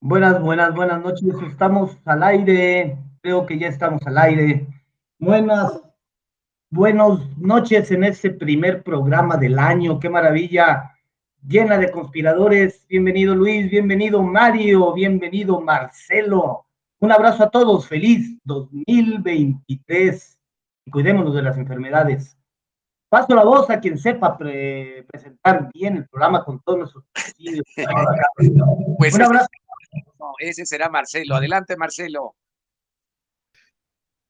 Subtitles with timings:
[0.00, 1.34] Buenas, buenas, buenas noches.
[1.50, 2.96] Estamos al aire.
[3.20, 4.68] Creo que ya estamos al aire.
[5.18, 5.80] Buenas,
[6.70, 9.98] buenas noches en este primer programa del año.
[9.98, 10.94] Qué maravilla.
[11.44, 12.86] Llena de conspiradores.
[12.88, 16.66] Bienvenido Luis, bienvenido Mario, bienvenido Marcelo.
[17.00, 17.88] Un abrazo a todos.
[17.88, 20.38] Feliz 2023.
[20.92, 22.38] Cuidémonos de las enfermedades.
[23.08, 27.04] Paso la voz a quien sepa pre presentar bien el programa con todos nuestros
[28.98, 29.48] pues Un abrazo.
[30.18, 31.36] No, ese será Marcelo.
[31.36, 32.34] Adelante, Marcelo.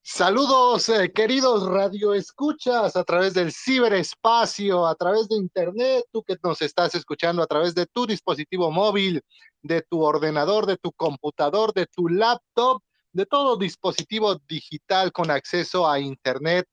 [0.03, 6.63] Saludos, eh, queridos radioescuchas a través del ciberespacio, a través de internet, tú que nos
[6.63, 9.21] estás escuchando a través de tu dispositivo móvil,
[9.61, 12.83] de tu ordenador, de tu computador, de tu laptop,
[13.13, 16.67] de todo dispositivo digital con acceso a internet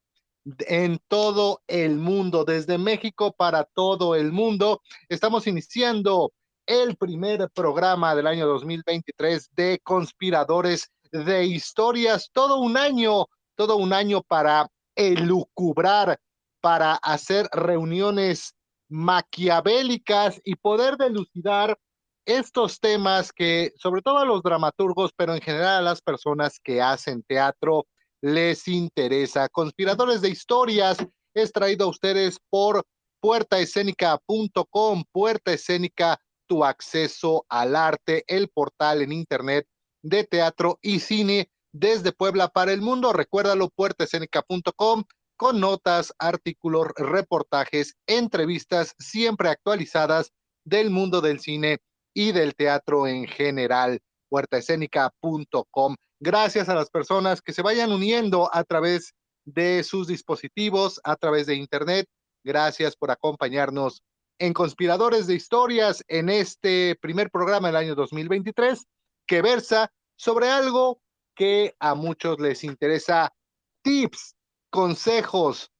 [0.59, 4.81] en todo el mundo, desde México para todo el mundo.
[5.09, 6.31] Estamos iniciando
[6.65, 13.93] el primer programa del año 2023 de Conspiradores de Historias, todo un año, todo un
[13.93, 16.19] año para elucubrar,
[16.61, 18.55] para hacer reuniones
[18.89, 21.77] maquiavélicas y poder delucidar
[22.25, 26.81] estos temas que, sobre todo a los dramaturgos, pero en general a las personas que
[26.81, 27.85] hacen teatro,
[28.21, 29.47] les interesa.
[29.49, 30.97] Conspiradores de Historias
[31.35, 32.83] es traído a ustedes por
[33.19, 39.67] puertaescénica.com, Puerta Escénica, tu acceso al arte, el portal en internet
[40.01, 43.11] de teatro y cine desde Puebla para el mundo.
[43.13, 45.03] Recuérdalo, puertaescénica.com
[45.37, 50.31] con notas, artículos, reportajes, entrevistas siempre actualizadas
[50.63, 51.79] del mundo del cine
[52.13, 53.99] y del teatro en general.
[54.29, 55.95] puertaescénica.com.
[56.19, 59.13] Gracias a las personas que se vayan uniendo a través
[59.45, 62.07] de sus dispositivos, a través de Internet.
[62.43, 64.01] Gracias por acompañarnos
[64.39, 68.85] en Conspiradores de Historias en este primer programa del año 2023
[69.25, 71.01] que versa sobre algo
[71.35, 73.33] que a muchos les interesa,
[73.81, 74.35] tips,
[74.69, 75.71] consejos,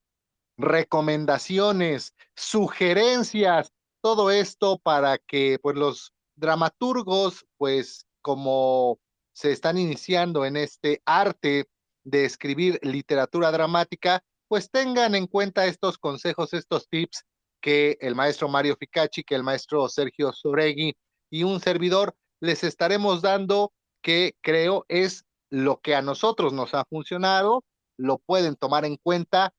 [0.58, 3.72] recomendaciones, sugerencias,
[4.02, 9.00] todo esto para que pues los dramaturgos pues como
[9.34, 11.68] se están iniciando en este arte
[12.04, 17.26] de escribir literatura dramática, pues tengan en cuenta estos consejos, estos tips
[17.66, 20.96] que el maestro Mario Ficacci, que el maestro Sergio Soregui
[21.32, 26.86] y un servidor les estaremos dando que creo es lo que a nosotros nos ha
[26.86, 27.66] funcionado,
[27.98, 29.52] lo pueden tomar en cuenta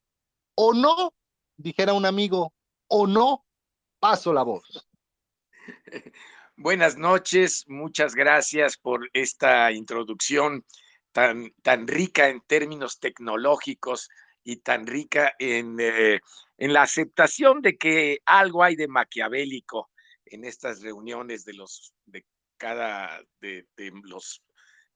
[0.55, 1.15] o no,
[1.57, 2.55] dijera un amigo,
[2.87, 3.45] o no,
[3.99, 4.89] paso la voz.
[6.57, 10.65] Buenas noches, muchas gracias por esta introducción
[11.11, 14.09] tan, tan rica en términos tecnológicos
[14.47, 16.21] y tan rica en, eh,
[16.57, 19.91] en la aceptación de que algo hay de maquiavélico
[20.25, 22.25] en estas reuniones de los de
[22.57, 23.67] cada de,
[24.05, 24.45] los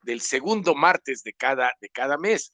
[0.03, 2.53] del segundo martes de cada de cada mes.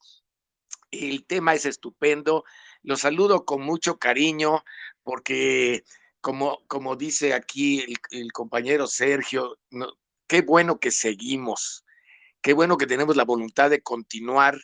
[0.89, 2.43] El tema es estupendo.
[2.81, 4.63] Los saludo con mucho cariño
[5.03, 5.83] porque
[6.19, 9.59] como, como dice aquí el, compañero Sergio,
[10.25, 11.85] qué bueno que seguimos,
[12.41, 14.59] qué bueno que tenemos la voluntad de continuar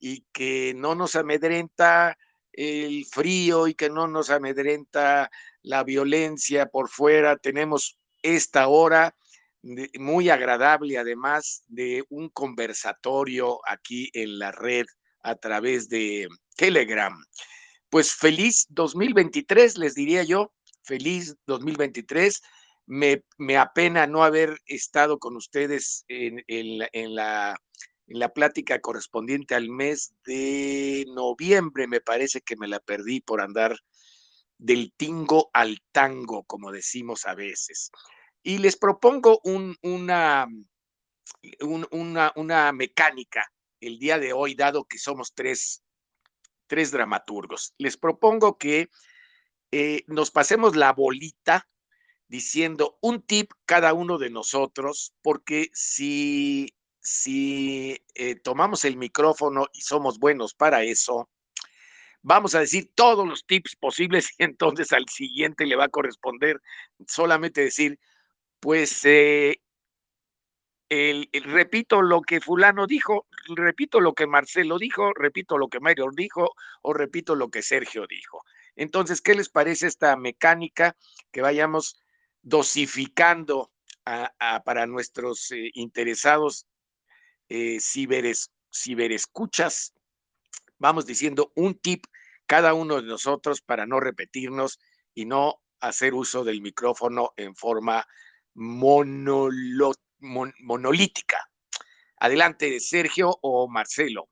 [0.00, 2.16] y que no nos amedrenta
[2.52, 5.30] el frío y que no nos amedrenta
[5.62, 7.36] la violencia por fuera.
[7.36, 9.14] Tenemos esta hora
[9.98, 14.86] muy agradable, además de un conversatorio aquí en la red
[15.22, 17.14] a través de Telegram.
[17.90, 22.40] Pues feliz 2023, les diría yo, feliz 2023.
[22.86, 26.42] Me, me apena no haber estado con ustedes en,
[26.78, 27.56] la, en, la,
[28.10, 31.86] en la plática correspondiente al mes de noviembre.
[31.86, 33.78] Me parece que me la perdí por andar
[34.58, 37.90] del tingo al tango, como decimos a veces.
[38.42, 40.48] Y les propongo un, una,
[41.90, 43.46] una, una mecánica
[43.80, 45.82] el día de hoy, dado que somos tres,
[46.66, 47.74] tres dramaturgos.
[47.78, 48.90] Les propongo que
[49.70, 51.68] eh, nos pasemos la bolita
[52.26, 59.80] diciendo un tip cada uno de nosotros, porque si, si eh, tomamos el micrófono y
[59.80, 61.28] somos buenos para eso,
[62.22, 66.60] vamos a decir todos los tips posibles y entonces al siguiente le va a corresponder
[67.06, 67.98] solamente decir,
[68.60, 69.60] pues eh,
[71.44, 76.52] repito lo que fulano dijo, repito lo que Marcelo dijo, repito lo que Mario dijo
[76.82, 78.42] o repito lo que Sergio dijo.
[78.76, 80.96] Entonces, ¿qué les parece esta mecánica
[81.32, 82.00] que vayamos
[82.42, 83.70] dosificando
[84.64, 86.66] para nuestros eh, interesados
[87.50, 87.78] eh,
[88.72, 89.94] ciberescuchas?
[90.78, 92.06] Vamos diciendo un tip
[92.46, 94.80] cada uno de nosotros para no repetirnos
[95.14, 98.06] y no hacer uso del micrófono en forma
[100.60, 101.38] monolítica.
[102.18, 104.28] Adelante, Sergio o Marcelo.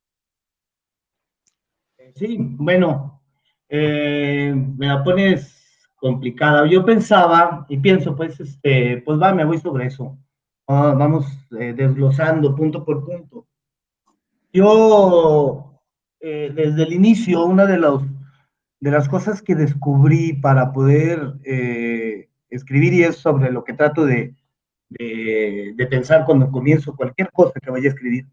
[2.14, 3.22] Sí, bueno,
[3.68, 6.66] eh, me la pones complicada.
[6.66, 10.18] Yo pensaba y pienso, pues, este, pues va, me voy sobre eso.
[10.68, 11.26] Ah, vamos
[11.58, 13.46] eh, desglosando punto por punto.
[14.52, 15.80] Yo,
[16.20, 18.02] eh, desde el inicio, una de, los,
[18.78, 21.34] de las cosas que descubrí para poder
[22.50, 24.34] escribir y es sobre lo que trato de,
[24.88, 28.26] de, pensar cuando comienzo cualquier cosa que vaya a escribir.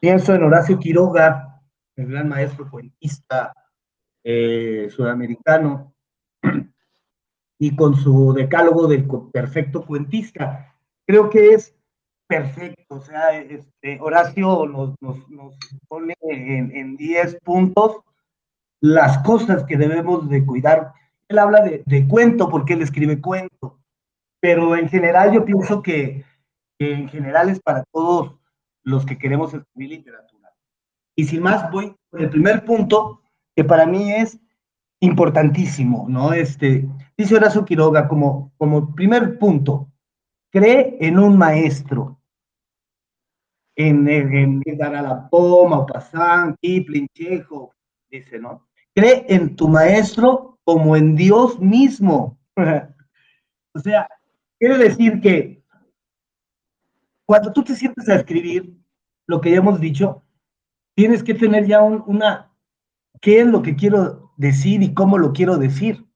[0.00, 1.62] Pienso en Horacio Quiroga,
[1.96, 3.52] el gran maestro cuentista
[4.22, 5.94] eh, sudamericano,
[7.58, 10.73] y con su decálogo del perfecto cuentista.
[11.06, 11.74] Creo que es
[12.26, 15.58] perfecto, o sea, este, Horacio nos, nos,
[15.88, 17.98] pone en 10 puntos
[18.80, 20.92] las cosas que debemos de cuidar.
[21.28, 23.78] Él habla de, de cuento porque él escribe cuento
[24.44, 26.22] pero en general yo pienso que,
[26.78, 28.34] en general es para todos
[28.82, 30.52] los que queremos escribir literatura.
[31.16, 33.22] Y sin más, voy con el primer punto,
[33.56, 34.38] que para mí es
[35.00, 36.34] importantísimo, ¿no?
[36.34, 36.86] Este,
[37.16, 39.88] dice Horacio Quiroga como, como primer punto,
[40.54, 42.18] cree en un maestro,
[43.76, 44.88] en, en, en
[45.30, 47.74] o Pasán, Kipling, Chejo,
[48.08, 48.66] dice, ¿no?
[48.94, 52.38] Cree en tu maestro como en Dios mismo.
[53.74, 54.06] o sea,
[54.58, 55.62] Quiere decir que
[57.26, 58.74] cuando tú te sientes a escribir,
[59.26, 60.22] lo que ya hemos dicho,
[60.94, 62.50] tienes que tener ya una,
[63.20, 66.06] qué es lo que quiero decir y cómo lo quiero decir.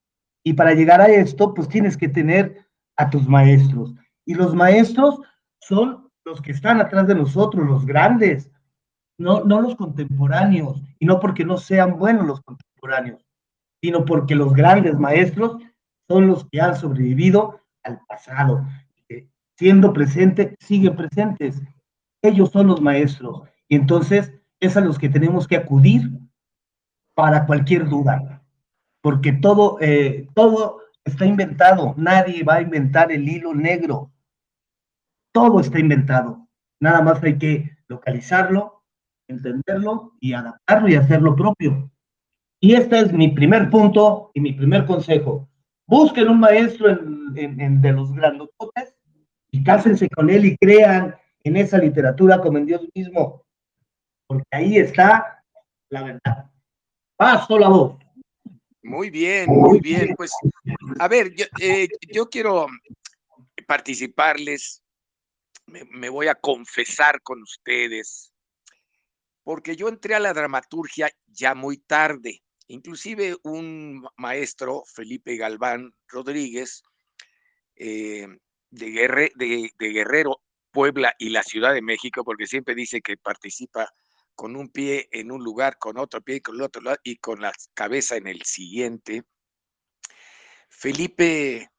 [0.42, 3.92] Y para llegar a esto, pues tienes que tener a tus maestros.
[4.28, 5.22] Y los maestros
[5.58, 8.50] son los que están atrás de nosotros, los grandes,
[9.16, 10.82] no, no los contemporáneos.
[10.98, 13.24] Y no porque no sean buenos los contemporáneos,
[13.80, 15.56] sino porque los grandes maestros
[16.10, 18.66] son los que han sobrevivido al pasado.
[19.56, 21.62] siendo presente, siguen presentes.
[22.20, 23.48] Ellos son los maestros.
[23.66, 26.10] Y entonces es a los que tenemos que acudir
[27.14, 28.42] para cualquier duda.
[29.00, 31.94] Porque todo, eh, todo está inventado.
[31.96, 34.12] Nadie va a inventar el hilo negro.
[35.38, 36.48] Todo está inventado.
[36.80, 38.82] Nada más hay que localizarlo,
[39.28, 41.92] entenderlo y adaptarlo y hacerlo propio.
[42.60, 45.48] Y este es mi primer punto y mi primer consejo.
[45.86, 48.96] Busquen un maestro en, de los grandototes
[49.52, 51.14] y cásense con él y crean
[51.44, 53.44] en esa literatura como en Dios mismo,
[54.26, 55.44] porque ahí está
[55.88, 56.50] la verdad.
[57.16, 57.96] Paso la voz.
[58.82, 60.16] Muy bien, muy bien.
[60.16, 60.32] Pues,
[60.98, 62.66] a ver, yo, eh, yo quiero
[63.68, 64.82] participarles,
[65.68, 68.32] me, voy a confesar con ustedes,
[69.42, 72.42] porque yo entré a la dramaturgia ya muy tarde.
[72.66, 76.82] Inclusive un maestro, Felipe Galván Rodríguez,
[77.76, 78.26] eh,
[78.70, 83.88] de, de, Guerrero, Puebla y la Ciudad de México, porque siempre dice que participa
[84.34, 87.40] con un pie en un lugar, con otro pie con el otro lado y con
[87.40, 89.24] la cabeza en el siguiente.
[90.68, 91.70] Felipe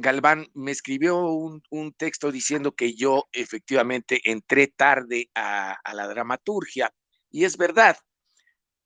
[0.00, 6.94] Galván me escribió un, texto diciendo que yo efectivamente entré tarde a, la dramaturgia.
[7.30, 7.98] Y es verdad,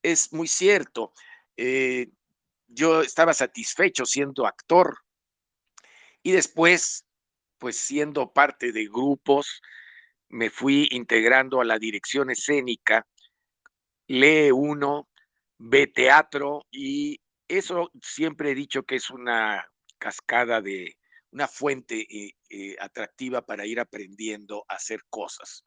[0.02, 1.12] es muy cierto.
[1.56, 2.08] Eh,
[2.66, 4.98] yo estaba satisfecho siendo actor
[6.20, 7.06] y después,
[7.58, 9.62] pues siendo parte de grupos,
[10.28, 13.06] me fui integrando a la dirección escénica,
[14.08, 15.08] lee uno,
[15.58, 19.64] ve teatro y eso siempre he dicho que es una
[19.98, 20.96] cascada de
[21.34, 25.64] una fuente eh, eh, atractiva para ir aprendiendo a hacer cosas.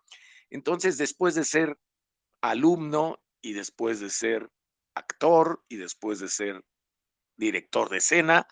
[0.49, 1.77] Entonces, después de ser
[2.41, 4.49] alumno y después de ser
[4.95, 6.63] actor y después de ser
[7.35, 8.47] director de escena,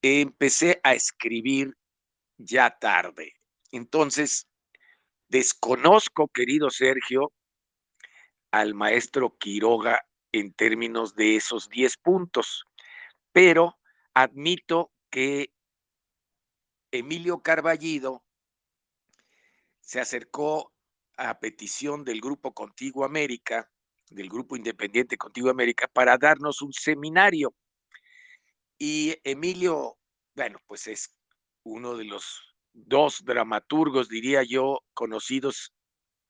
[0.00, 1.76] empecé a escribir
[2.38, 3.34] ya tarde.
[3.70, 4.48] Entonces,
[5.28, 7.32] desconozco, querido Sergio,
[8.50, 10.00] al maestro Quiroga
[10.32, 12.64] en términos de esos 10 puntos,
[13.30, 13.78] pero
[14.14, 15.52] admito que
[16.92, 18.22] Emilio Carballido
[19.80, 20.72] se acercó
[21.16, 23.68] a petición del Grupo Contigo América
[24.14, 27.54] del Grupo Independiente Contigo América para darnos un seminario.
[28.78, 29.96] Y Emilio,
[30.34, 31.14] bueno, pues es
[31.64, 35.72] uno de los dos dramaturgos, diría yo, conocidos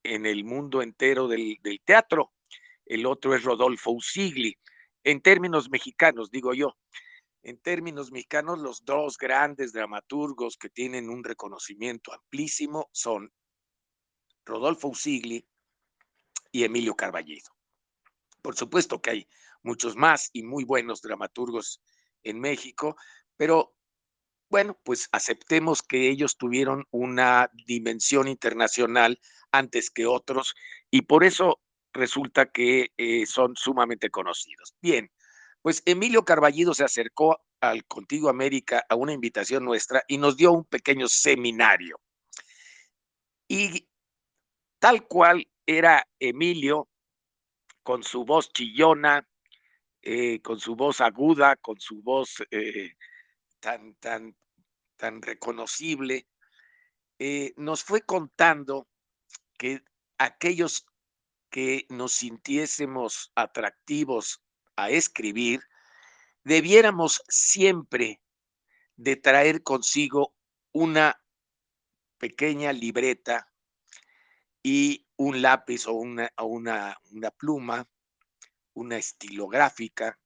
[0.02, 2.33] en el mundo entero del, teatro.
[2.87, 4.57] El otro es Rodolfo Usigli.
[5.04, 6.76] En términos mexicanos, digo yo,
[7.42, 13.32] en términos mexicanos, los dos grandes dramaturgos que tienen un reconocimiento amplísimo son
[14.44, 15.46] Rodolfo Usigli
[16.52, 17.50] y Emilio Carballido.
[18.42, 19.28] Por supuesto que hay
[19.62, 21.82] muchos más y muy buenos dramaturgos
[22.22, 22.96] en México,
[23.37, 23.75] pero
[24.49, 29.18] bueno, pues aceptemos que ellos tuvieron una dimensión internacional
[29.50, 30.54] antes que otros
[30.90, 31.61] y por eso
[31.92, 34.75] resulta que eh, son sumamente conocidos.
[34.80, 35.11] Bien,
[35.62, 40.52] pues Emilio Carballido se acercó al Contigo América a una invitación nuestra y nos dio
[40.52, 42.00] un pequeño seminario.
[43.49, 43.88] Y
[44.81, 46.88] tal cual era Emilio,
[47.85, 49.28] con su voz chillona,
[50.02, 52.97] eh, con su voz aguda, con su voz eh,
[53.61, 54.37] tan, tan,
[54.97, 56.26] tan reconocible,
[57.21, 58.88] eh, nos fue contando
[59.57, 59.85] que
[60.19, 60.87] aquellos
[61.50, 64.42] que nos sintiésemos atractivos
[64.76, 65.62] a escribir,
[66.44, 68.20] debiéramos siempre
[68.96, 70.34] de traer consigo
[70.72, 71.20] una
[72.18, 73.52] pequeña libreta
[74.62, 77.88] y un lápiz o una, una, pluma,
[78.74, 80.18] una estilográfica,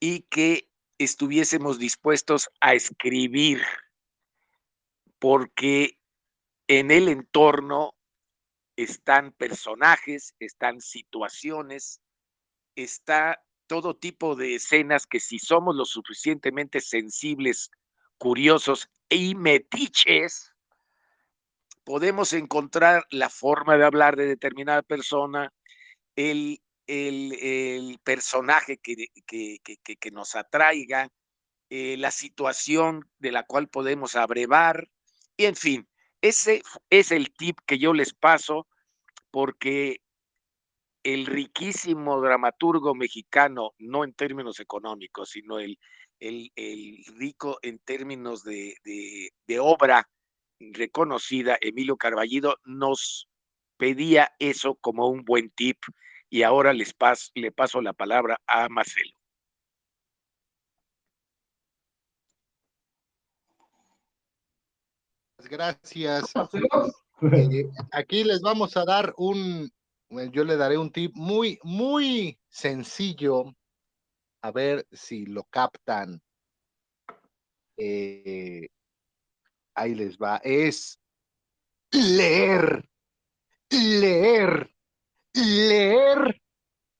[0.00, 3.62] y que estuviésemos dispuestos a escribir,
[5.18, 5.98] porque
[6.66, 7.94] en el entorno
[8.76, 12.00] están personajes, están situaciones,
[12.76, 17.70] está todo tipo de escenas que si somos lo suficientemente sensibles,
[18.18, 20.52] curiosos y metiches,
[21.84, 25.52] podemos encontrar la forma de hablar de determinada persona,
[26.16, 31.08] el, el, personaje que, que, nos atraiga,
[31.70, 34.88] eh, la situación de la cual podemos abrevar,
[35.36, 35.88] y en fin,
[36.20, 38.66] ese es el tip que yo les paso
[39.30, 40.00] porque
[41.04, 45.78] el riquísimo dramaturgo mexicano, no en términos económicos, sino el,
[46.18, 46.50] el,
[47.16, 48.74] rico en términos de,
[49.46, 50.08] de, obra
[50.58, 53.28] reconocida, Emilio Carballido, nos
[53.76, 55.78] pedía eso como un buen tip
[56.30, 56.94] y ahora les
[57.34, 59.12] le paso la palabra a Marcelo.
[65.50, 66.32] Gracias.
[67.32, 69.70] Eh, aquí les vamos a dar un,
[70.30, 73.54] yo le daré un tip muy, muy sencillo.
[74.42, 76.22] A ver si lo captan.
[77.76, 78.68] Eh,
[79.74, 80.36] ahí les va.
[80.44, 81.00] Es
[81.90, 82.88] leer,
[83.70, 84.74] leer,
[85.32, 86.42] leer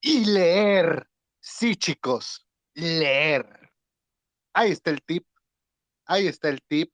[0.01, 1.09] y leer.
[1.41, 3.71] Sí, chicos, leer.
[4.55, 5.27] Ahí está el tip.
[6.07, 6.93] Ahí está el tip.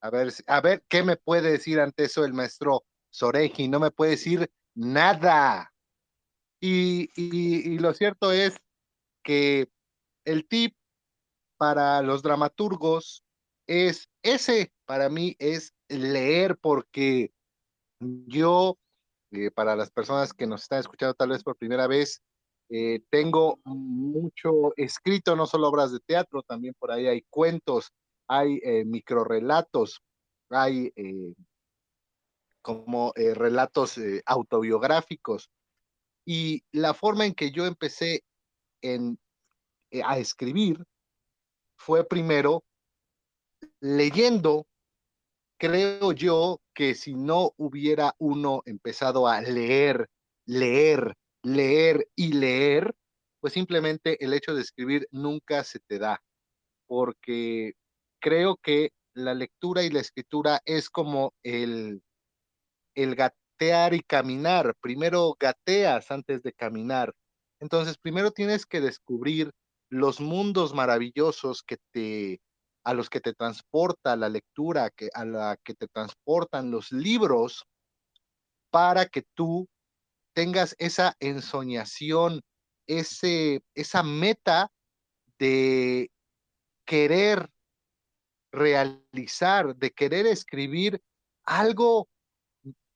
[0.00, 3.68] A ver, a ver, ¿qué me puede decir ante eso el maestro Soreji?
[3.68, 5.72] No me puede decir nada.
[6.60, 8.56] Y, lo cierto es
[9.22, 9.68] que
[10.24, 10.74] el tip
[11.58, 13.22] para los dramaturgos
[13.66, 17.32] es ese, para mí es leer, porque
[18.00, 18.78] yo,
[19.30, 22.22] eh, para las personas que nos están escuchando tal vez por primera vez,
[22.70, 27.92] eh, tengo mucho escrito, no solo obras de teatro, también por ahí hay cuentos,
[28.26, 30.00] hay eh, microrelatos,
[30.48, 30.92] hay
[32.64, 35.50] como eh, relatos eh, autobiográficos.
[36.26, 38.24] Y la forma en que yo empecé
[38.82, 39.18] en,
[39.90, 40.82] eh, a escribir
[41.76, 42.64] fue primero
[43.80, 44.66] leyendo.
[45.60, 50.08] Creo yo que si no hubiera uno empezado a leer,
[50.46, 52.94] leer, leer y leer,
[53.40, 56.22] pues simplemente el hecho de escribir nunca se te da,
[56.86, 57.74] porque
[58.20, 62.02] creo que la lectura y la escritura es como el,
[62.94, 64.74] el gatear y caminar.
[64.80, 67.12] Primero gateas antes de caminar.
[67.60, 69.52] Entonces, primero tienes que descubrir
[69.90, 72.40] los mundos maravillosos que te
[72.84, 77.64] a los que te transporta la lectura, que, a la que te transportan los libros,
[78.70, 79.68] para que tú
[80.34, 82.42] tengas esa ensoñación,
[82.86, 84.70] ese, esa meta
[85.38, 86.10] de
[86.84, 87.48] querer
[88.52, 91.00] realizar, de querer escribir
[91.44, 92.08] algo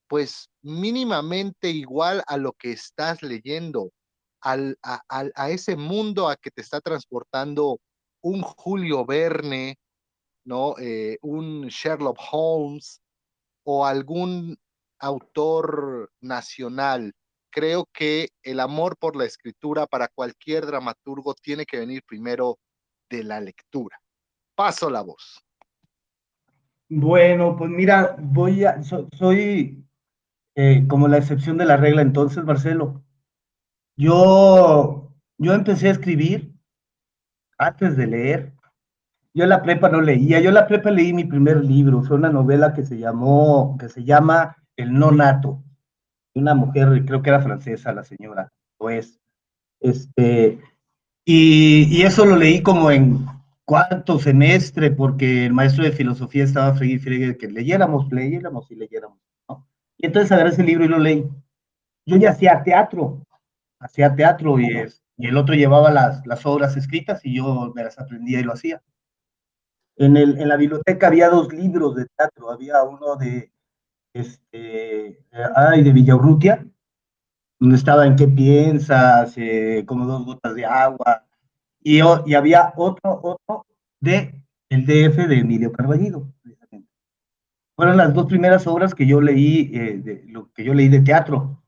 [0.08, 3.92] pues mínimamente igual a lo que estás leyendo,
[4.40, 7.80] al, a, a, ese mundo a que te está transportando
[8.22, 9.76] un Julio Verne,
[10.44, 10.74] ¿no?
[10.78, 13.00] Eh, un Sherlock Holmes
[13.64, 14.56] o algún
[14.98, 17.12] autor nacional.
[17.50, 22.58] Creo que el amor por la escritura para cualquier dramaturgo tiene que venir primero
[23.10, 24.00] de la lectura.
[24.54, 25.42] Paso la voz.
[26.88, 29.84] Bueno, pues mira, voy a, soy
[30.60, 33.04] eh, como la excepción de la regla entonces, Marcelo.
[33.96, 36.52] Yo, yo empecé a escribir
[37.58, 38.54] antes de leer.
[39.32, 42.16] Yo en la prepa no leía, yo en la prepa leí mi primer libro, fue
[42.16, 45.62] una novela que se llamó, que se llama El no nato.
[46.34, 49.20] Una mujer, creo que era francesa la señora, o es.
[49.78, 50.58] Este,
[51.24, 53.26] y, eso lo leí como en
[53.64, 59.27] cuarto semestre, porque el maestro de filosofía estaba fregué que leyéramos, leyéramos y leyéramos.
[59.98, 61.28] Y entonces agarré ese libro y lo leí.
[62.06, 63.26] Yo ya hacía teatro,
[63.80, 64.68] hacía teatro y,
[65.16, 68.52] y el otro llevaba las, las obras escritas y yo me las aprendía y lo
[68.52, 68.80] hacía.
[69.96, 73.52] En, el, en la biblioteca había dos libros de teatro, había uno de,
[74.14, 75.18] este,
[75.56, 76.64] ay, de Villaurrutia,
[77.58, 81.26] donde estaba en qué piensas, eh, como dos gotas de agua,
[81.82, 83.66] y, y, había otro, otro
[84.00, 86.32] de el DF de Emilio Carballido.
[87.78, 90.98] Fueron las dos primeras obras que yo leí, eh, de, lo que yo leí de
[90.98, 91.62] teatro,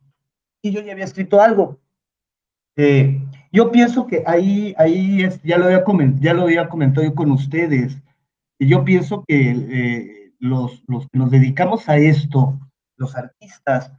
[0.61, 1.79] y yo ya había escrito algo.
[2.75, 7.07] Eh, yo pienso que ahí, ahí es, ya, lo había comentado, ya lo había comentado
[7.07, 7.97] yo con ustedes,
[8.59, 12.59] y yo pienso que eh, los, los que nos dedicamos a esto,
[12.97, 13.93] los artistas,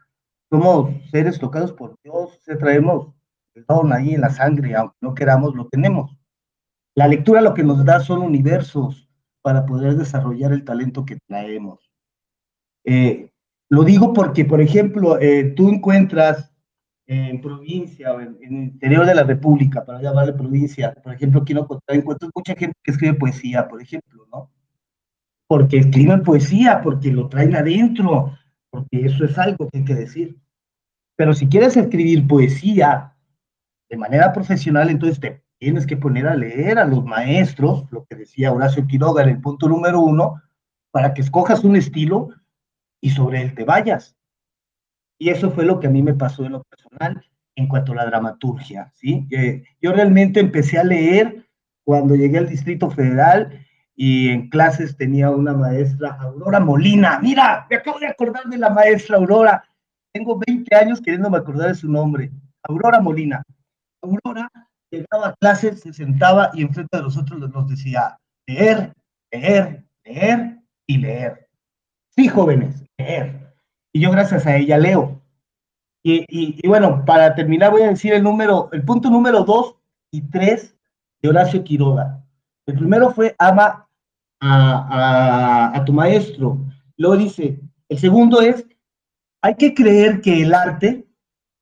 [0.49, 3.13] somos seres tocados por Dios, se traemos
[3.53, 6.13] el don ahí en la sangre, aunque no queramos, lo tenemos.
[6.93, 9.07] La lectura lo que nos da son universos
[9.41, 11.90] para poder desarrollar el talento que traemos.
[12.85, 13.31] Eh,
[13.69, 16.51] lo digo porque, por ejemplo, eh, tú encuentras
[17.07, 21.53] en provincia o en, el interior de la República, para llamarle provincia, por ejemplo, aquí
[21.53, 24.49] no encuentras mucha gente que escribe poesía, por ejemplo, ¿no?
[25.47, 28.37] Porque escriben poesía, porque lo traen adentro,
[28.69, 30.37] porque eso es algo que hay que decir.
[31.17, 33.13] Pero si quieres escribir poesía
[33.89, 38.15] de manera profesional, entonces te tienes que poner a leer a los maestros, lo que
[38.15, 40.41] decía Horacio Quiroga en el punto número uno,
[40.91, 42.29] para que escojas un estilo
[43.01, 44.15] y sobre él te vayas.
[45.17, 47.95] Y eso fue lo que a mí me pasó en lo personal en cuanto a
[47.95, 49.27] la dramaturgia, ¿sí?
[49.81, 51.45] yo realmente empecé a leer
[51.83, 53.65] cuando llegué al Distrito Federal
[53.95, 57.19] y en clases tenía una maestra, Aurora Molina.
[57.21, 59.63] Mira, me acabo de acordar de la maestra Aurora.
[60.13, 62.31] Tengo 20 años queriéndome acordar de su nombre.
[62.63, 63.43] Aurora Molina.
[64.01, 64.49] Aurora
[64.89, 68.17] llegaba a clases, se sentaba y enfrente de nosotros nos decía,
[68.47, 68.93] leer,
[69.31, 71.47] leer, leer y leer.
[72.15, 72.80] Sí, jóvenes,
[73.93, 75.21] y yo gracias a ella leo.
[76.03, 79.75] Y, y, bueno, para terminar voy a decir el número, el punto número dos
[80.11, 80.75] y tres
[81.21, 82.23] de Horacio Quiroga.
[82.65, 83.87] El primero fue ama
[84.39, 86.57] a, a, a tu maestro.
[86.97, 88.65] Luego dice, el segundo es,
[89.43, 91.05] hay que creer que el arte,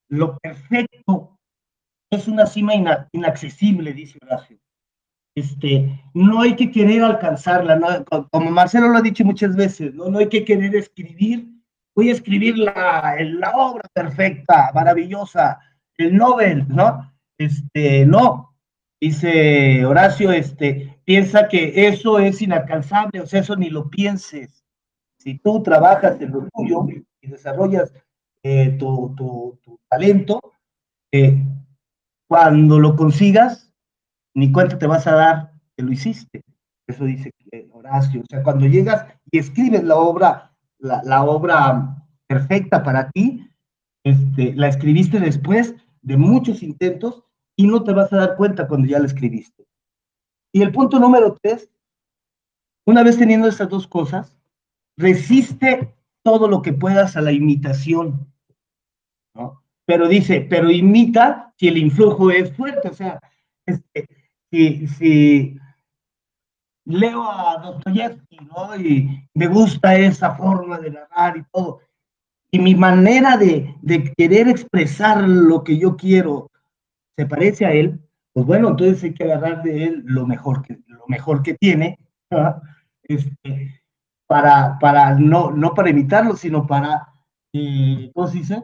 [0.09, 1.37] lo perfecto,
[2.09, 2.73] es una cima
[3.11, 4.57] inaccesible, dice Horacio.
[5.39, 10.09] Este, no hay que querer alcanzarla, como Marcelo lo ha dicho muchas veces, ¿no?
[10.09, 11.47] no hay que querer escribir
[11.99, 15.59] voy a escribir la, la obra perfecta, maravillosa,
[15.97, 17.13] el Nobel, ¿no?
[17.37, 18.55] Este, no,
[19.01, 24.63] dice Horacio, este, piensa que eso es inalcanzable, o sea, eso ni lo pienses.
[25.17, 26.85] Si tú trabajas en lo tuyo
[27.21, 27.93] y desarrollas
[28.43, 30.39] eh, tu, tu, talento,
[31.11, 31.35] eh,
[32.29, 33.68] cuando lo consigas,
[34.39, 36.43] ni cuenta te vas a dar que lo hiciste.
[36.87, 37.31] Eso dice
[37.71, 38.21] Horacio.
[38.21, 40.49] O sea, cuando llegas y escribes la obra
[40.79, 43.47] la, obra perfecta para ti,
[44.03, 47.23] este, la escribiste después de muchos intentos
[47.55, 49.65] y no te vas a dar cuenta cuando ya la escribiste.
[50.53, 51.69] Y el punto número tres,
[52.85, 54.35] una vez teniendo estas dos cosas,
[54.97, 58.27] resiste todo lo que puedas a la imitación.
[59.85, 63.19] Pero dice, pero imita si el influjo es fuerte, o sea,
[63.65, 64.07] este,
[64.51, 65.57] si,
[66.85, 68.75] leo a Dostoyevsky, ¿no?
[68.75, 71.81] Y me gusta esa forma de narrar y todo.
[72.51, 76.49] Y mi manera de, de, querer expresar lo que yo quiero
[77.15, 77.99] se parece a él,
[78.33, 81.99] pues bueno, entonces hay que agarrar de él lo mejor que, lo mejor que tiene,
[83.03, 83.83] este,
[84.27, 87.13] para, para no, no para imitarlo, sino para,
[87.53, 88.63] eh, ¿cómo se dice?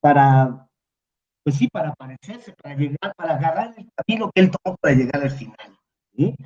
[0.00, 0.68] Para,
[1.44, 5.22] pues sí, para parecerse, para llegar, para agarrar el camino que él tomó para llegar
[5.22, 6.36] al final.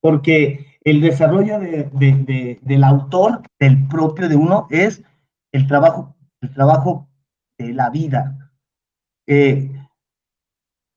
[0.00, 5.02] porque el desarrollo del autor, del propio de uno, es
[5.52, 7.08] el trabajo, el trabajo
[7.58, 8.52] de la vida.
[9.26, 9.70] Eh,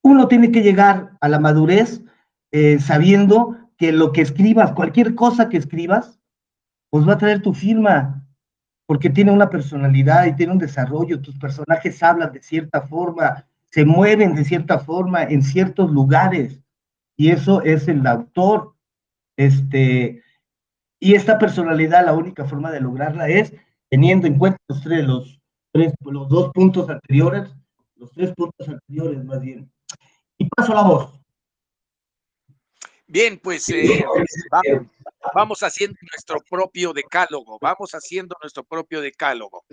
[0.04, 2.04] uno tiene que llegar a la madurez
[2.52, 6.20] eh, sabiendo que lo que escribas, cualquier cosa que escribas,
[6.90, 8.21] pues va a traer tu firma,
[8.92, 13.86] porque tiene una personalidad y tiene un desarrollo, tus personajes hablan de cierta forma, se
[13.86, 16.60] mueven de cierta forma en ciertos lugares,
[17.16, 18.76] y eso es el autor
[19.38, 20.22] este,
[21.00, 23.54] y esta personalidad, la única forma de lograrla es
[23.88, 27.50] teniendo en cuenta los tres, los tres, los dos puntos anteriores,
[27.96, 29.72] los tres puntos anteriores más bien.
[30.38, 31.18] Y paso la voz.
[33.08, 34.04] Bien, pues eh,
[34.52, 34.88] vamos,
[35.34, 39.66] vamos, haciendo nuestro propio decálogo, vamos haciendo nuestro propio decálogo.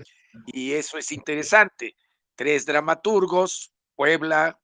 [0.47, 1.97] Y eso es interesante.
[2.35, 4.61] Tres dramaturgos, Puebla,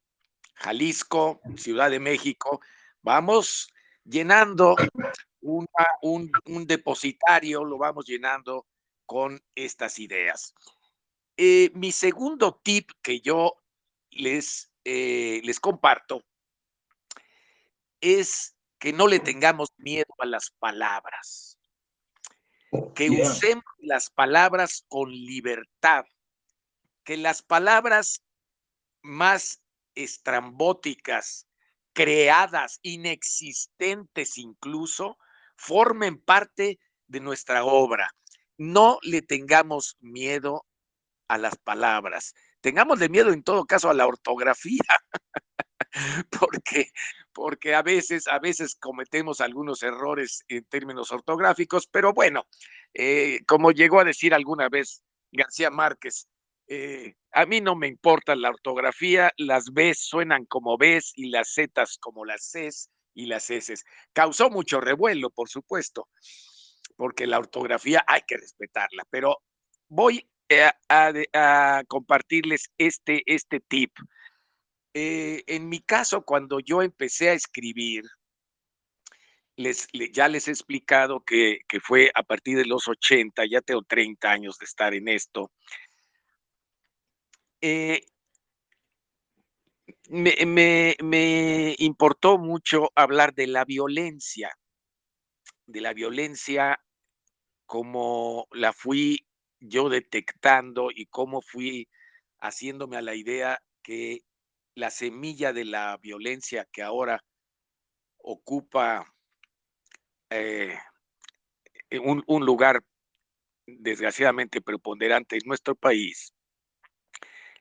[0.55, 2.61] Jalisco, Ciudad de México.
[3.03, 3.69] Vamos
[4.05, 4.77] llenando
[5.41, 5.67] un,
[6.47, 8.67] un, depositario, lo vamos llenando
[9.07, 10.55] con estas ideas.
[11.37, 13.57] Eh, mi segundo tip que yo
[14.11, 16.23] les, eh, les comparto
[18.01, 21.59] es que no le tengamos miedo a las palabras,
[22.95, 26.05] que usemos las palabras con libertad,
[27.03, 28.23] que las palabras
[29.01, 29.63] más
[29.95, 31.47] estrambóticas,
[31.95, 35.17] creadas, inexistentes incluso,
[35.57, 38.15] formen parte de nuestra obra.
[38.59, 40.67] No le tengamos miedo
[41.29, 42.35] a las palabras.
[42.61, 44.85] Tengamos de miedo en todo caso a la ortografía,
[46.29, 46.91] porque,
[47.35, 52.47] porque a veces, a veces cometemos algunos errores en términos ortográficos, pero bueno,
[52.95, 56.29] eh, como llegó a decir alguna vez García Márquez,
[56.69, 61.53] eh, a mí no me importa la ortografía, las Bs suenan como Bs y las
[61.53, 63.75] Cs como las Cs y las S.
[64.13, 66.09] Causó mucho revuelo, por supuesto,
[66.97, 69.39] porque la ortografía hay que respetarla, pero
[69.89, 70.29] voy
[71.33, 73.93] a, compartirles este, este tip.
[74.95, 78.05] Eh, en mi caso, cuando yo empecé a escribir,
[79.57, 84.31] les, ya les he explicado que, fue a partir de los 80, ya tengo 30
[84.31, 85.51] años de estar en esto.
[87.61, 88.03] Eh,
[90.09, 94.57] me, me, me importó mucho hablar de la violencia,
[95.67, 96.81] de la violencia
[97.67, 99.27] como la fui
[99.61, 101.89] yo detectando y cómo fui
[102.41, 104.21] haciéndome a la idea que
[104.75, 107.25] la semilla de la violencia que ahora
[108.19, 109.07] ocupa
[110.31, 110.77] eh,
[112.03, 112.83] un, un, lugar
[113.67, 116.33] desgraciadamente preponderante en nuestro país,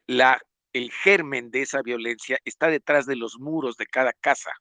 [0.08, 0.42] la,
[0.74, 4.52] el germen de esa violencia está detrás de los muros de cada casa,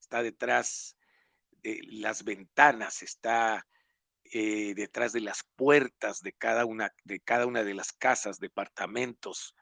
[0.00, 0.96] está detrás
[1.62, 3.66] de las ventanas, está
[4.24, 9.54] eh, detrás de las puertas de cada, una, de cada una de las casas, departamentos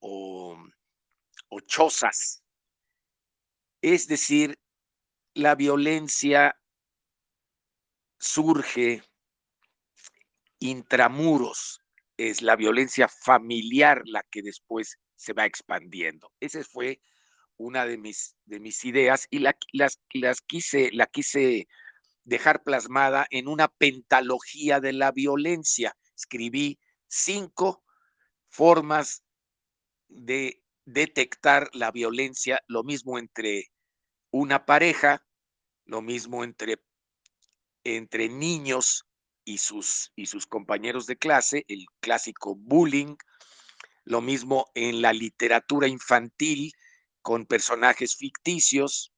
[0.00, 0.58] o,
[1.66, 2.42] chozas.
[3.82, 4.58] Es decir,
[5.34, 6.56] la violencia
[8.18, 9.02] surge
[10.58, 11.80] intramuros,
[12.16, 16.32] es la violencia familiar la que después se va expandiendo.
[16.40, 17.00] Esa fue
[17.56, 21.68] una de mis, de mis ideas y la, las, las quise, la quise
[22.24, 25.96] dejar plasmada en una pentalogía de la violencia.
[26.14, 27.82] Escribí cinco
[28.48, 29.24] formas
[30.10, 33.70] de detectar la violencia, lo mismo entre
[34.30, 35.24] una pareja,
[35.84, 36.82] lo mismo entre,
[37.84, 39.06] entre niños
[39.44, 43.16] y sus, y sus compañeros de clase, el clásico bullying,
[44.04, 46.72] lo mismo en la literatura infantil
[47.22, 49.12] con personajes ficticios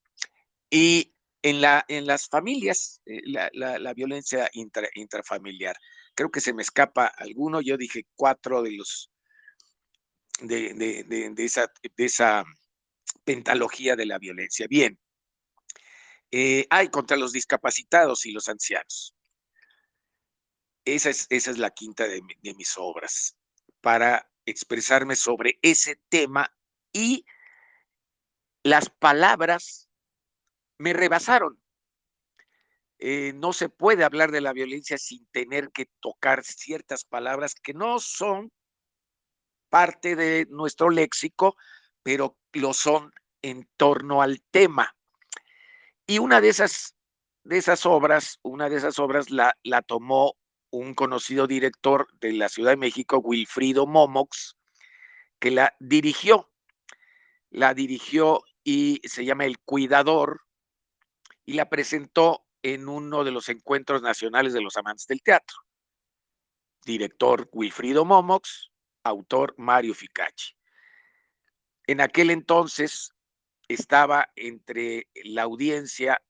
[0.71, 4.51] y en, la, en las familias, eh, la, violencia
[4.95, 5.77] intrafamiliar.
[6.15, 9.12] Creo que se me escapa alguno, yo dije cuatro de los
[10.47, 12.45] de, esa, esa
[13.25, 14.67] pentalogía de la violencia.
[14.69, 14.99] Bien,
[16.31, 19.15] eh, hay contra los discapacitados y los ancianos.
[20.85, 22.23] Esa es, esa es la quinta de,
[22.57, 23.37] mis obras,
[23.81, 26.53] para expresarme sobre ese tema
[26.93, 27.25] y
[28.65, 29.89] las palabras
[30.79, 31.63] me rebasaron.
[32.99, 37.75] Eh, no se puede hablar de la violencia sin tener que tocar ciertas palabras que
[37.75, 38.53] no son
[39.73, 41.57] parte de nuestro léxico,
[42.03, 44.95] pero lo son en torno al tema.
[46.07, 46.95] Y una de esas,
[47.43, 50.37] de esas obras, una de esas obras la, la tomó
[50.69, 54.59] un conocido director de la Ciudad de México, Wilfrido Momox,
[55.39, 56.51] que la dirigió.
[57.49, 60.43] La dirigió y se llama El Cuidador
[61.47, 65.57] y la presentó en uno de los encuentros nacionales de los amantes del teatro.
[66.85, 68.72] Director Wilfrido Momox,
[69.05, 70.55] autor Mario Ficacci.
[71.87, 73.13] En aquel entonces
[73.69, 76.21] estaba entre la audiencia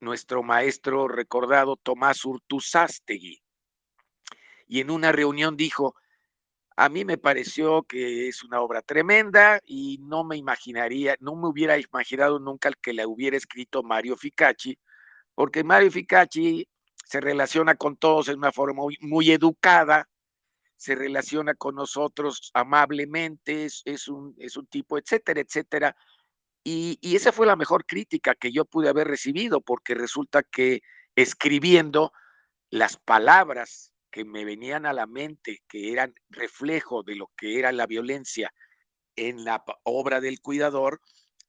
[0.00, 3.42] nuestro maestro recordado Tomás Urtuzástegui,
[4.68, 5.96] y en una reunión dijo,
[6.76, 11.48] a mí me pareció que es una obra tremenda y no me imaginaría, no me
[11.48, 14.78] hubiera imaginado nunca que la hubiera escrito Mario Ficacci,
[15.34, 16.68] porque Mario Ficacci
[17.04, 20.08] se relaciona con todos en una forma muy, educada,
[20.78, 25.96] se relaciona con nosotros amablemente, es, un, es un tipo, etcétera, etcétera.
[26.64, 30.82] Y, y, esa fue la mejor crítica que yo pude haber recibido, porque resulta que
[31.16, 32.12] escribiendo
[32.70, 37.72] las palabras que me venían a la mente, que eran reflejo de lo que era
[37.72, 38.54] la violencia
[39.16, 41.00] en la obra del cuidador,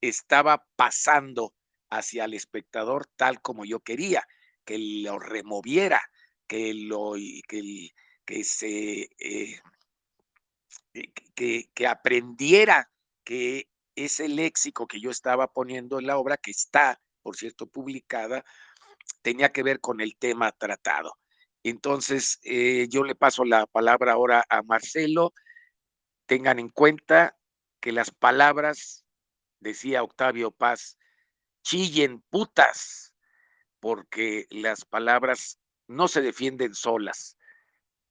[0.02, 1.54] estaba pasando
[1.92, 4.24] hacia el espectador tal como yo quería,
[4.66, 6.02] que lo removiera,
[6.48, 7.14] que lo
[7.48, 7.92] que,
[8.30, 9.60] que se eh,
[11.34, 12.92] que, que aprendiera
[13.24, 18.46] que ese léxico que yo estaba poniendo en la obra, que está, por cierto, publicada,
[19.24, 21.18] tenía que ver con el tema tratado.
[21.64, 25.34] Entonces, eh, yo le paso la palabra ahora a Marcelo.
[26.28, 27.36] Tengan en cuenta
[27.80, 29.06] que las palabras,
[29.60, 31.00] decía Octavio Paz,
[31.64, 33.16] chillen putas,
[33.80, 37.36] porque las palabras no se defienden solas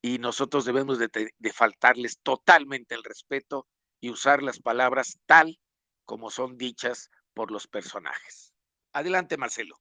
[0.02, 1.10] y nosotros debemos de,
[1.52, 3.66] faltarles totalmente el respeto
[4.00, 5.58] y usar las palabras tal
[6.04, 8.52] como son dichas por los personajes.
[8.92, 9.76] Adelante, Marcelo.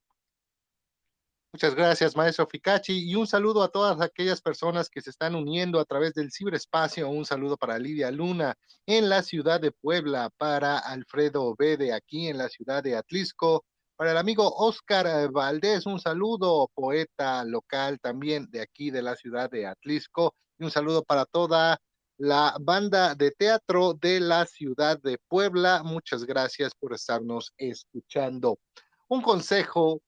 [1.54, 5.80] Muchas gracias, maestro Ficachi, y un saludo a todas aquellas personas que se están uniendo
[5.80, 7.10] a través del ciberespacio.
[7.10, 12.38] Un saludo para Lidia Luna en la ciudad de Puebla, para Alfredo Obede aquí en
[12.38, 13.66] la ciudad de Atlisco,
[13.98, 19.50] para el amigo Oscar Valdés, un saludo, poeta local también de aquí de la ciudad
[19.50, 21.80] de Atlisco, y un saludo para toda
[22.20, 25.82] la banda de teatro de la ciudad de Puebla.
[25.84, 28.60] Muchas gracias por estarnos escuchando.
[29.08, 30.02] Un consejo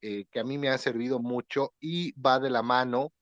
[0.00, 3.12] eh, que a mí me ha servido mucho y va de la mano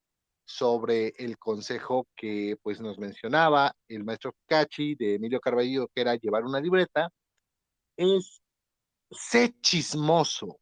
[0.44, 6.14] sobre el consejo que pues nos mencionaba el maestro Cachi de Emilio Carballo, que era
[6.14, 7.11] llevar una libreta,
[7.96, 8.41] es
[9.12, 10.59] sé chismoso,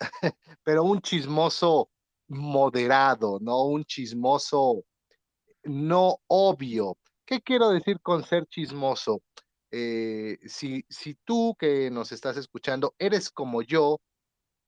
[0.64, 1.90] pero un chismoso
[2.28, 4.84] moderado, no un chismoso
[5.64, 6.96] no obvio.
[7.24, 9.22] ¿Qué quiero decir con ser chismoso?
[9.70, 14.00] Eh, si, si tú que nos estás escuchando eres como yo,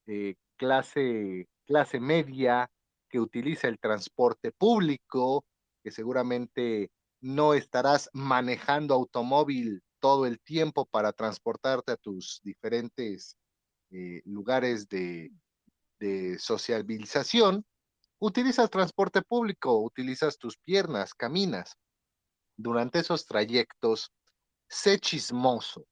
[0.07, 2.71] eh, clase, clase media
[3.09, 5.45] que utiliza el transporte público,
[5.83, 13.37] que seguramente no estarás manejando automóvil todo el tiempo para transportarte a tus diferentes
[13.91, 15.31] eh, lugares de,
[15.99, 17.65] de sociabilización,
[18.19, 21.77] utilizas transporte público, utilizas tus piernas, caminas.
[22.57, 24.13] Durante esos trayectos,
[24.69, 25.87] sé chismoso,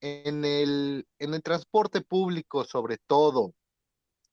[0.00, 3.54] en el, en el transporte público, sobre todo,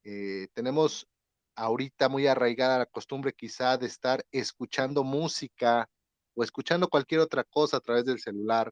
[0.04, 1.08] eh, tenemos
[1.56, 5.90] ahorita muy arraigada la costumbre quizá de estar escuchando música
[6.34, 8.72] o escuchando cualquier otra cosa a través del celular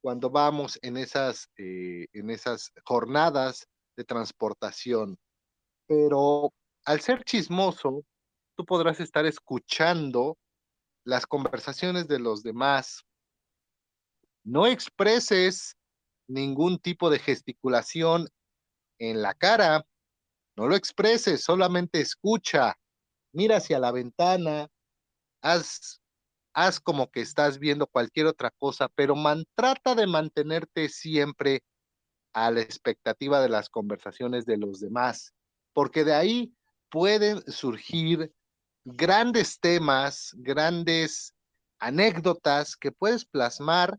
[0.00, 5.18] cuando vamos en esas, eh, en esas jornadas de transportación.
[5.86, 6.52] Pero
[6.84, 8.04] al ser chismoso,
[8.56, 10.38] tú podrás estar escuchando
[11.04, 13.02] las conversaciones de los demás.
[14.44, 15.76] No expreses
[16.28, 18.28] ningún tipo de gesticulación
[18.98, 19.84] en la cara,
[20.56, 22.76] no lo expreses, solamente escucha,
[23.32, 24.68] mira hacia la ventana,
[25.42, 25.99] haz,
[26.52, 29.14] haz como que estás viendo cualquier otra cosa, pero
[29.54, 31.62] trata de mantenerte siempre
[32.32, 35.34] a la expectativa de las conversaciones de los demás,
[35.72, 36.54] porque de ahí
[36.90, 38.32] pueden surgir
[38.84, 41.34] grandes temas, grandes
[41.78, 43.98] anécdotas que puedes plasmar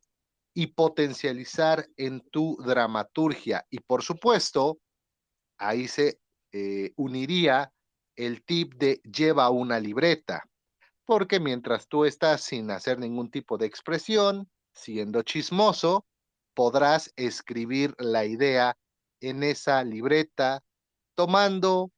[0.54, 3.66] y potencializar en tu dramaturgia.
[3.70, 4.80] Y por supuesto,
[5.58, 6.20] ahí se
[6.52, 7.72] eh, uniría
[8.16, 10.44] el tip de lleva una libreta,
[11.12, 16.06] porque mientras tú estás sin hacer ningún tipo de expresión, siendo chismoso,
[16.54, 18.78] podrás escribir la idea
[19.20, 20.64] en esa libreta,
[21.14, 21.92] tomando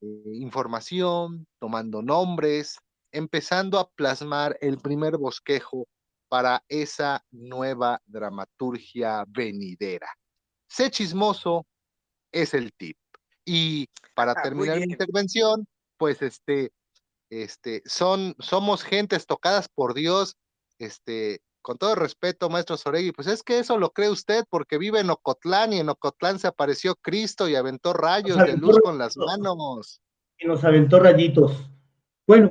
[0.00, 2.76] eh, información, tomando nombres,
[3.12, 5.86] empezando a plasmar el primer bosquejo
[6.28, 10.08] para esa nueva dramaturgia venidera.
[10.68, 11.66] Sé chismoso
[12.32, 12.96] es el tip.
[13.44, 16.72] Y para ah, terminar mi intervención, pues este,
[17.30, 20.36] este, son, somos gentes tocadas por Dios,
[20.78, 25.00] este, con todo respeto, maestro Soregui, pues es que eso lo cree usted porque vive
[25.00, 29.16] en Ocotlán y en Ocotlán se apareció Cristo y aventó rayos de luz con las
[29.16, 30.02] manos.
[30.38, 31.70] Y nos aventó rayitos.
[32.26, 32.50] Bueno,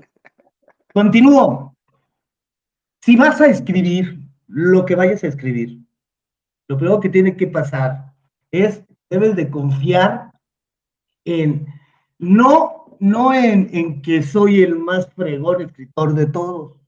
[0.93, 1.75] continúo.
[3.01, 5.77] Si vas a escribir lo que vayas a escribir,
[6.67, 8.13] lo primero que tiene que pasar
[8.49, 8.81] es,
[9.11, 10.31] debes de confiar
[11.23, 11.67] en,
[12.17, 16.79] no, no en, en que soy el más fregón escritor de todos.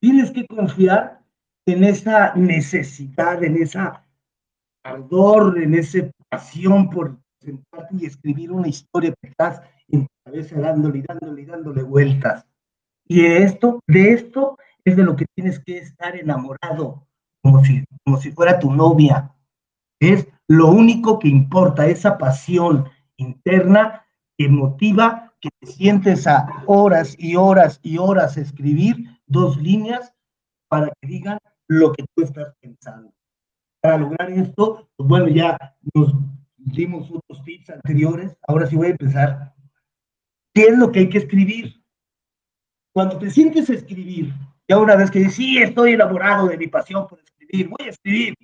[0.00, 1.22] Tienes que confiar
[1.66, 4.04] en esa necesidad, en esa
[4.84, 10.60] ardor, en esa pasión por sentarte y escribir una historia que estás en tu cabeza
[10.60, 12.46] dándole y dándole y dándole vueltas.
[13.08, 17.06] Y esto, de esto es de lo que tienes que estar enamorado,
[17.42, 19.32] como si, como si fuera tu novia.
[20.00, 24.05] Es lo único que importa, esa pasión interna
[24.36, 28.96] que motiva que te sientes a horas y horas y horas escribir
[29.26, 30.14] dos líneas
[30.68, 33.12] para que digan lo que tú estás pensando.
[33.80, 35.56] para lograr esto, pues bueno, ya
[35.94, 36.12] nos
[36.56, 39.54] dimos otros tips anteriores, ahora sí voy a empezar.
[40.52, 41.80] ¿Qué es lo que hay que escribir?
[42.92, 44.32] Cuando te sientes a escribir,
[44.66, 47.90] ya una vez que dices, sí, estoy enamorado de mi pasión por escribir, voy a
[47.90, 48.34] escribir.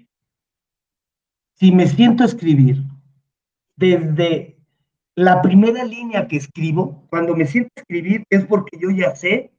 [1.55, 2.85] Si me siento a escribir,
[3.76, 4.52] desde
[5.14, 9.53] la primera línea que escribo, cuando me siento escribir, es porque yo ya sé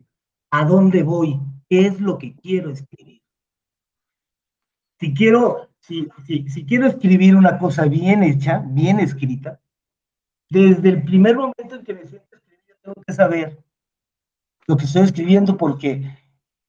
[0.52, 1.40] a dónde voy,
[1.70, 3.22] qué es lo que quiero escribir.
[5.00, 9.60] Si quiero, si, si, quiero escribir una cosa bien hecha, bien escrita,
[10.50, 13.64] desde el primer momento en que me siento escribir, tengo que saber
[14.68, 16.18] lo que estoy escribiendo porque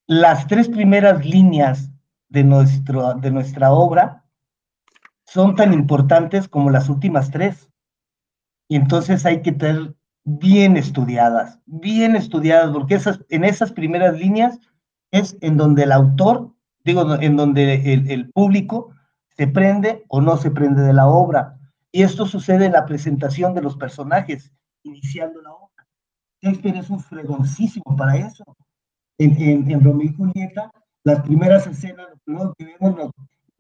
[0.07, 1.90] las tres primeras líneas
[2.29, 4.25] de, nuestro, de nuestra obra
[5.27, 7.70] son tan importantes como las últimas tres.
[8.77, 14.59] Entonces hay que tener bien estudiadas, bien estudiadas, porque esas, en esas primeras líneas
[15.11, 18.91] es en donde el autor, digo, en donde el, el público
[19.37, 21.59] se prende o no se prende de la obra.
[21.93, 25.87] Y esto sucede en la presentación de los personajes, iniciando la obra.
[26.43, 28.45] Shakespeare es un fregoncísimo para eso.
[29.19, 30.71] En, en, en Romeo y Julieta,
[31.05, 33.11] las primeras escenas, lo primero que vemos nos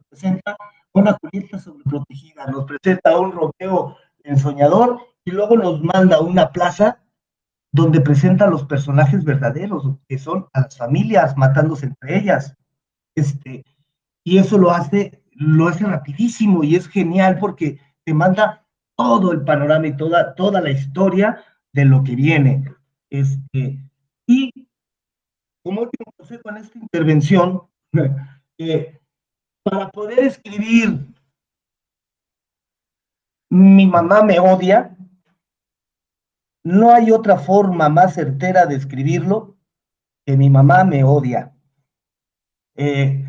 [0.08, 0.56] presenta
[0.92, 7.00] una Julieta sobreprotegida, nos presenta un Romeo ensoñador y luego nos manda a una plaza
[7.72, 12.56] donde presenta a los personajes verdaderos, que son a las familias matándose entre ellas.
[13.16, 13.64] Este,
[14.24, 18.64] y eso lo hace, lo hace rapidísimo y es genial porque te manda
[18.96, 22.64] todo el panorama y toda, toda la historia de lo que viene.
[23.10, 23.78] Este,
[24.26, 24.52] y
[25.64, 27.62] como último consejo en esta intervención,
[28.58, 29.00] eh,
[29.64, 31.13] para poder escribir
[33.50, 34.96] mi mamá me odia,
[36.64, 39.56] no hay otra forma más certera de escribirlo
[40.26, 41.54] que mi mamá me odia.
[42.76, 43.24] Eh,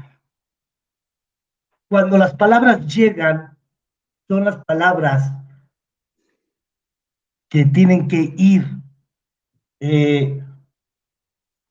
[1.89, 3.57] cuando las palabras llegan,
[4.27, 5.31] son las palabras
[7.49, 8.65] que tienen que ir.
[9.79, 10.41] Eh,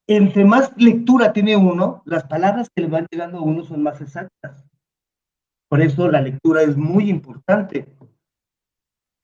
[0.07, 4.01] entre más lectura tiene uno, las palabras que le van llegando a uno son más
[4.01, 4.65] exactas.
[5.69, 7.89] Por eso la lectura es muy importante.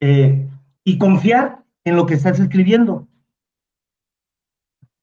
[0.00, 0.48] Eh,
[0.84, 3.06] y confiar en lo que estás escribiendo.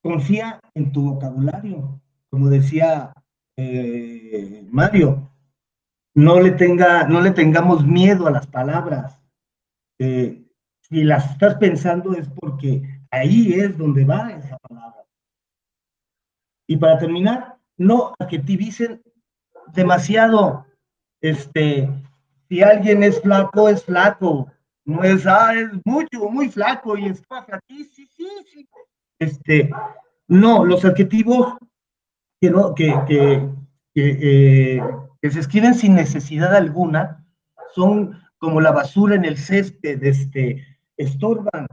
[0.01, 3.13] Confía en tu vocabulario, como decía
[3.57, 5.31] eh, Mario.
[6.15, 9.21] No le, tenga, no le tengamos miedo a las palabras.
[9.99, 10.43] Eh,
[10.81, 12.81] si las estás pensando es porque
[13.12, 15.05] ahí es donde va esa palabra.
[16.67, 19.01] Y para terminar, no adjetivicen
[19.73, 20.65] demasiado.
[21.21, 21.89] Este,
[22.49, 24.51] si alguien es flaco, es flaco
[24.88, 28.67] no es, ah, es mucho, muy flaco y está sí, sí, sí.
[29.19, 29.69] Este,
[30.28, 31.58] no, los adjetivos
[32.39, 33.50] que, no, que, que,
[33.93, 34.82] que, eh,
[35.21, 37.26] que se escriben sin necesidad alguna
[37.76, 41.67] son como la basura en el césped, este, estorban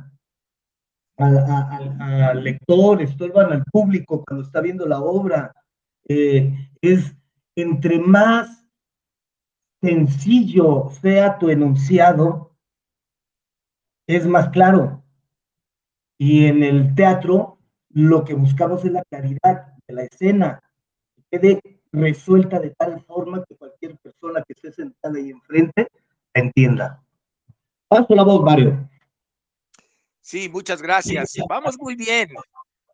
[1.18, 1.38] al,
[2.00, 5.54] al, lector, estorban al público cuando está viendo la obra.
[6.08, 7.14] Eh, es
[7.54, 8.66] entre más
[9.80, 12.53] sencillo sea tu enunciado,
[14.06, 15.02] es más claro.
[16.18, 17.58] Y en el teatro
[17.90, 20.60] lo que buscamos es la claridad de la escena,
[21.14, 21.60] que quede
[21.92, 25.88] resuelta de tal forma que cualquier persona que esté sentada ahí enfrente
[26.34, 27.04] la entienda.
[27.88, 28.88] Paso la voz, Mario.
[30.20, 31.34] Sí, muchas gracias.
[31.48, 32.30] Vamos muy bien,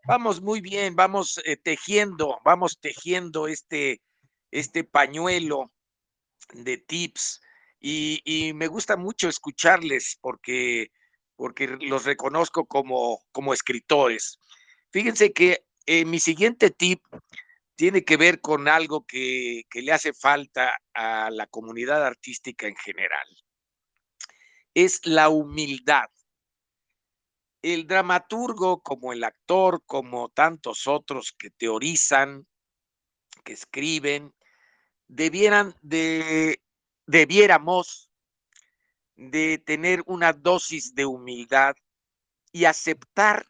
[0.07, 4.03] vamos muy bien, vamos eh, tejiendo, vamos tejiendo este,
[4.51, 5.73] este pañuelo
[6.53, 7.41] de tips
[7.79, 10.91] y, y, me gusta mucho escucharles porque
[11.41, 14.39] porque los reconozco como, como escritores.
[14.91, 17.03] Fíjense que eh, mi siguiente tip
[17.77, 22.77] tiene que ver con algo que, que le hace falta a la comunidad artística en
[22.77, 23.27] general.
[24.75, 26.11] Es la humildad.
[27.63, 32.47] El dramaturgo, como el actor, como tantos otros que teorizan,
[33.45, 34.35] que escriben,
[35.09, 36.61] debieran de,
[37.07, 38.10] debiéramos
[39.21, 41.77] de tener una dosis de humildad
[42.53, 43.47] y aceptar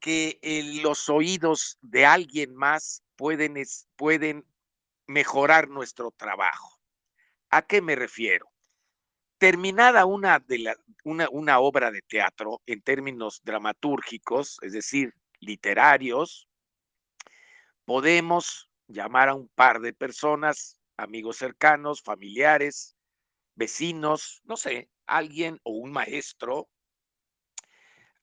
[0.00, 0.38] que
[0.82, 3.54] los oídos de alguien más pueden,
[3.96, 4.46] pueden
[5.06, 6.80] mejorar nuestro trabajo.
[7.50, 8.50] ¿A qué me refiero?
[9.36, 16.48] Terminada una, de la, una, una obra de teatro en términos dramatúrgicos, es decir, literarios,
[17.84, 22.93] podemos llamar a un par de personas, amigos cercanos, familiares,
[23.54, 26.68] vecinos, no sé, alguien o un maestro,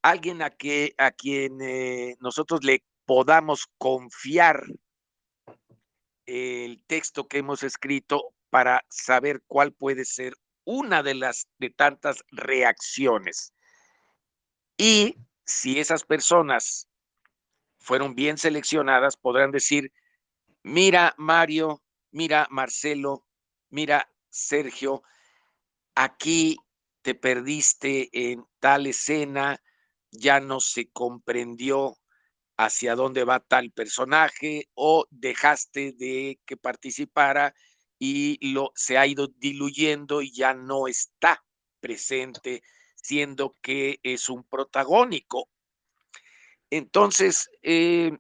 [0.02, 4.64] alguien a, que, a quien eh, nosotros le podamos confiar
[6.26, 12.24] el texto que hemos escrito para saber cuál puede ser una de las de tantas
[12.32, 13.54] reacciones.
[14.78, 15.16] Y
[15.46, 16.88] si esas personas
[17.78, 19.92] fueron bien seleccionadas, podrán decir,
[20.64, 23.26] mira Mario, mira Marcelo,
[23.70, 25.04] mira Sergio,
[26.04, 26.58] aquí
[27.04, 29.62] te perdiste en tal escena,
[30.12, 31.98] ya no se comprendió
[32.58, 37.54] hacia dónde va tal personaje o dejaste de que participara
[38.00, 41.44] y lo se ha ido diluyendo y ya no está
[41.80, 42.64] presente,
[42.96, 45.50] siendo que es un protagónico.
[46.72, 48.12] Entonces, eh,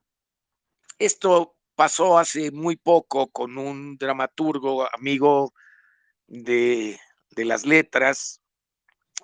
[0.99, 5.53] esto pasó hace muy poco con un dramaturgo amigo
[6.27, 6.99] de,
[7.31, 8.41] de las letras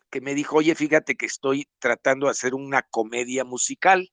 [0.09, 4.11] que me dijo, oye, fíjate que estoy tratando de hacer una comedia musical.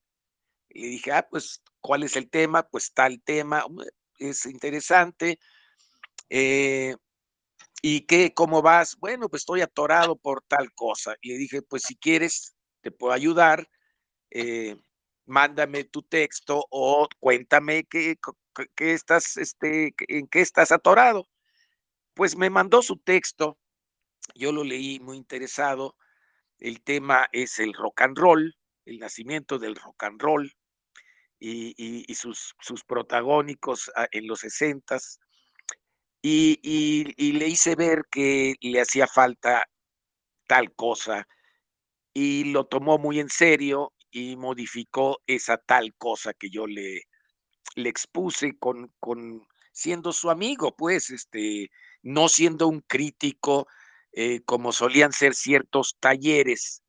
[0.69, 2.65] Y dije, ah, pues, ¿cuál es el tema?
[2.69, 3.65] Pues tal tema,
[4.19, 5.39] es interesante.
[6.31, 6.97] Eh,
[7.83, 8.97] ¿Y qué, cómo vas?
[8.99, 11.15] Bueno, pues estoy atorado por tal cosa.
[11.21, 13.69] Y le dije, pues si quieres, te puedo ayudar.
[14.31, 14.77] Eh,
[15.27, 18.19] mándame tu texto o cuéntame qué,
[18.75, 21.29] qué estás, este, en qué estás atorado.
[22.15, 23.59] Pues me mandó su texto,
[24.35, 25.97] yo lo leí muy interesado.
[26.59, 30.53] El tema es el rock and roll, el nacimiento del rock and roll
[31.39, 35.21] y, sus, sus, protagónicos ah, en los sesentas.
[36.23, 39.65] Y, y, le hice ver que le hacía falta
[40.47, 41.27] tal cosa
[42.15, 47.03] y lo tomó muy en serio y modificó esa tal cosa que yo le,
[47.75, 51.71] le expuse con, con siendo su amigo, pues, este,
[52.03, 53.67] no siendo un crítico
[54.17, 56.83] eh, como solían ser ciertos talleres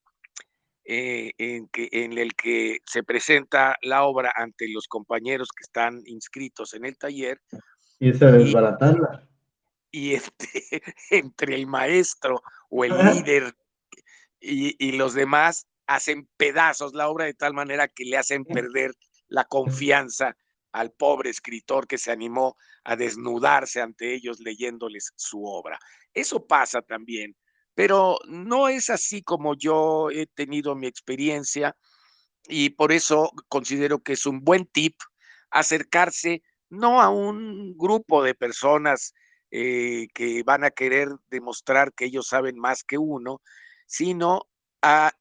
[0.84, 6.04] eh, en, que, en el que se presenta la obra ante los compañeros que están
[6.06, 7.42] inscritos en el taller.
[8.00, 9.28] Y desbaratarla.
[9.90, 13.56] Y, este, entre el maestro o el líder
[14.40, 18.92] y, y, los demás hacen pedazos la obra de tal manera que le hacen perder
[19.28, 20.38] la confianza
[20.76, 25.80] al pobre escritor que se animó a desnudarse ante ellos leyéndoles su obra.
[26.14, 27.36] Eso pasa también
[27.76, 31.76] pero no es así como yo he tenido mi experiencia
[32.48, 34.96] y por eso considero que es un buen tip
[35.52, 39.14] acercarse no a un grupo de personas
[39.52, 43.42] eh, que van a querer demostrar que ellos saben más que uno,
[43.86, 44.48] sino
[44.82, 45.12] a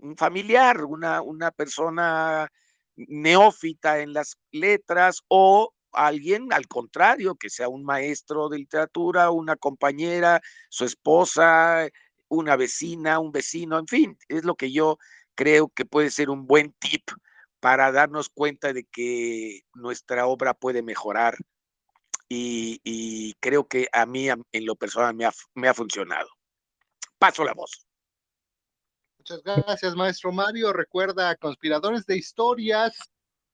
[0.00, 2.50] un familiar, una, una persona
[2.96, 9.56] neófita en las letras o alguien al contrario, que sea un maestro de literatura, una
[9.56, 11.88] compañera, su esposa,
[12.28, 14.98] una vecina, un vecino, en fin, es lo que yo
[15.34, 17.10] creo que puede ser un buen tip
[17.60, 21.36] para darnos cuenta de que nuestra obra puede mejorar
[22.28, 26.28] y, creo que a mí en lo personal me ha, me ha funcionado.
[27.18, 27.83] Paso la voz.
[29.26, 30.70] Muchas gracias, maestro Mario.
[30.74, 32.92] Recuerda, conspiradores de historias,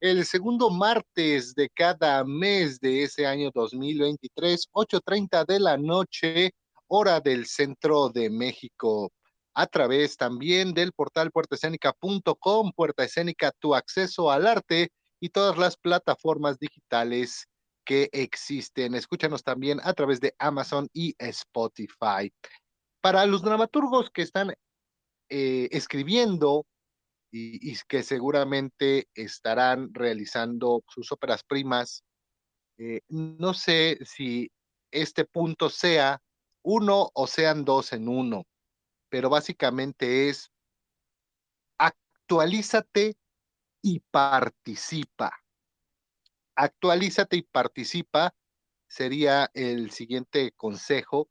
[0.00, 6.50] el segundo martes de cada mes de ese año 2023, 8.30 de la noche,
[6.88, 9.12] hora del centro de México,
[9.54, 14.90] a través también del portal puertaescénica.com, Puerta Escénica, tu acceso al arte
[15.20, 17.46] y todas las plataformas digitales
[17.84, 18.96] que existen.
[18.96, 22.32] Escúchanos también a través de Amazon y Spotify.
[23.00, 24.52] Para los dramaturgos que están
[25.30, 26.66] eh, escribiendo
[27.30, 32.02] y, que seguramente estarán realizando sus óperas primas.
[32.78, 34.50] Eh, no sé si
[34.90, 36.20] este punto sea
[36.62, 38.44] uno o sean dos en uno,
[39.08, 40.50] pero básicamente es
[41.78, 43.16] actualízate
[43.82, 45.32] y participa.
[46.56, 48.34] Actualízate y participa
[48.88, 51.30] sería el siguiente consejo.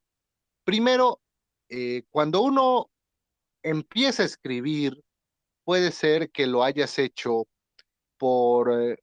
[0.64, 1.22] Primero,
[1.68, 2.89] eh, cuando uno
[3.64, 5.02] empieza a escribir,
[5.64, 7.46] puede ser que lo hayas hecho
[8.18, 8.98] por eh,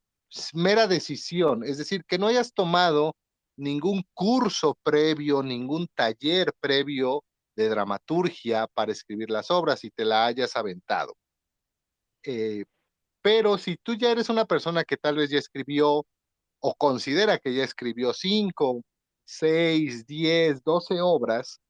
[0.55, 3.15] mera decisión, es decir, que no hayas tomado
[3.57, 7.25] ningún curso previo, ningún taller previo
[7.57, 11.15] de dramaturgia para escribir las obras y te la hayas aventado.
[12.25, 12.65] Eh,
[13.23, 16.05] pero si tú ya eres una persona que tal vez ya escribió
[16.61, 18.83] o considera que ya escribió cinco,
[19.25, 21.61] seis, diez, doce obras,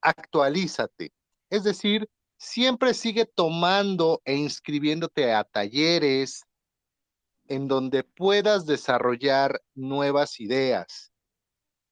[0.00, 1.10] actualízate.
[1.50, 6.42] Es decir, siempre sigue tomando e inscribiéndote a talleres
[7.48, 11.12] en donde puedas desarrollar nuevas ideas.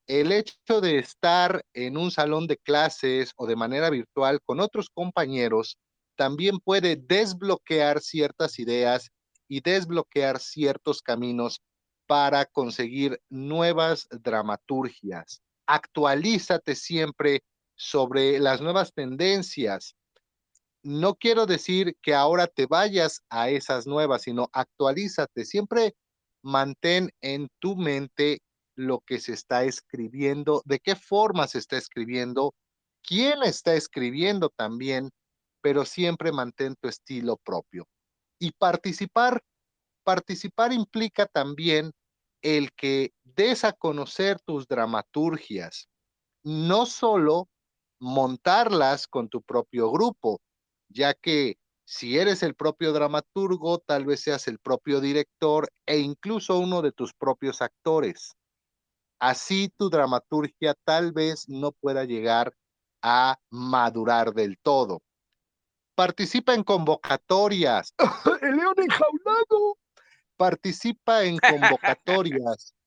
[0.07, 4.91] El hecho de estar en un salón de clases o de manera virtual con otros
[4.91, 5.79] compañeros
[6.17, 9.11] también puede desbloquear ciertas ideas
[9.49, 11.63] y desbloquear ciertos caminos
[12.07, 15.43] para conseguir nuevas dramaturgias.
[15.67, 17.43] Actualízate siempre
[17.77, 19.97] sobre las nuevas tendencias.
[20.83, 25.45] No quiero decir que ahora te vayas a esas nuevas, sino actualízate.
[25.45, 25.95] Siempre
[26.43, 28.41] mantén en tu mente
[28.77, 32.55] lo que se está escribiendo, de qué forma se está escribiendo,
[33.03, 35.11] quién está escribiendo también,
[35.63, 37.87] pero siempre mantén tu estilo propio.
[38.39, 39.43] Y participar,
[40.03, 41.93] participar implica también
[42.43, 45.89] el que des a conocer tus dramaturgias,
[46.43, 47.49] no solo
[48.05, 50.43] montarlas con tu propio grupo,
[50.91, 56.59] ya que si eres el propio dramaturgo, tal vez seas el propio director e incluso
[56.59, 58.37] uno de tus propios actores.
[59.19, 62.55] Así tu dramaturgia tal vez no pueda llegar
[63.01, 65.01] a madurar del todo.
[65.95, 67.95] Participa en convocatorias.
[68.43, 69.79] El león enjaulado.
[70.37, 72.75] Participa en convocatorias.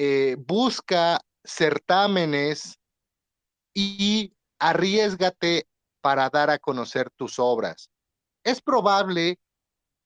[0.00, 2.77] Eh, busca certámenes
[3.78, 5.68] y arriesgate
[6.00, 7.92] para dar a conocer tus obras.
[8.42, 9.38] Es probable,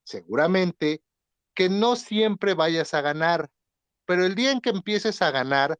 [0.05, 1.03] seguramente,
[1.55, 3.49] que no siempre vayas a ganar,
[4.05, 5.79] pero el día en que empieces a ganar,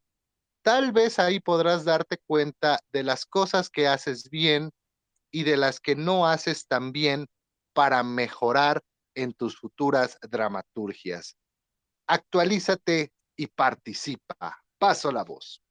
[0.63, 4.71] tal vez ahí podrás darte cuenta de las cosas que haces bien
[5.31, 7.27] y de las que no haces tan bien
[7.75, 8.81] para mejorar
[9.15, 11.37] en tus futuras dramaturgias.
[12.07, 14.65] Actualízate y participa.
[14.79, 15.62] Paso la voz.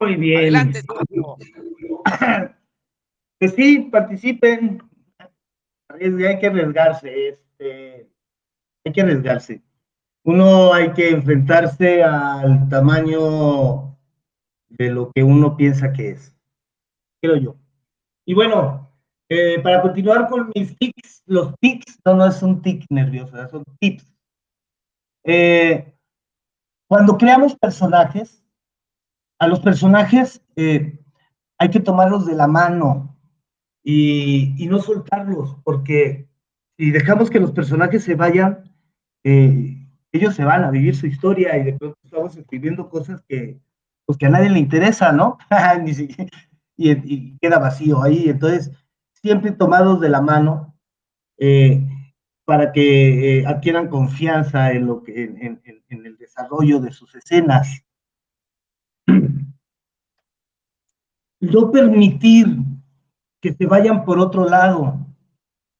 [0.00, 0.38] Muy bien.
[0.38, 0.82] Adelante,
[3.38, 4.82] Pues sí, participen.
[5.88, 8.10] Hay que arriesgarse, este,
[8.84, 9.62] hay que arriesgarse.
[10.24, 13.96] Uno hay que enfrentarse al tamaño
[14.68, 16.36] de lo que uno piensa que es,
[17.22, 17.56] creo yo.
[18.26, 18.90] Y bueno,
[19.30, 23.64] eh, para continuar con mis tics, los tics, no, no es un tic nervioso, son
[23.78, 24.04] tips.
[25.24, 25.94] Eh,
[26.86, 28.44] cuando creamos personajes,
[29.40, 31.00] a los personajes eh,
[31.58, 33.16] hay que tomarlos de la mano,
[33.82, 36.28] y, no soltarlos, porque
[36.76, 38.70] si dejamos que los personajes se vayan,
[39.24, 43.58] eh, ellos se van a vivir su historia y de pronto estamos escribiendo cosas que,
[44.04, 45.38] pues, que a nadie le interesa, ¿no?
[46.76, 48.28] y, queda vacío ahí.
[48.28, 48.70] Entonces,
[49.14, 50.76] siempre tomados de la mano
[51.38, 51.82] eh,
[52.44, 57.82] para que adquieran confianza en, lo que, en el desarrollo de sus escenas.
[61.40, 62.46] No permitir
[63.40, 65.06] que se vayan por otro lado.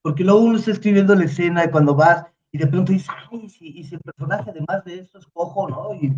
[0.03, 3.47] Porque luego uno está escribiendo la escena y cuando vas y de pronto dices, ay,
[3.61, 5.95] y si el personaje además de esto es cojo, ¿no?
[5.95, 6.13] Y,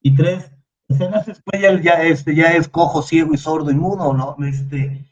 [0.00, 0.50] y tres
[0.88, 4.36] escenas después ya, ya, este, ya es cojo, ciego y sordo y mudo, ¿no?
[4.44, 5.04] Este,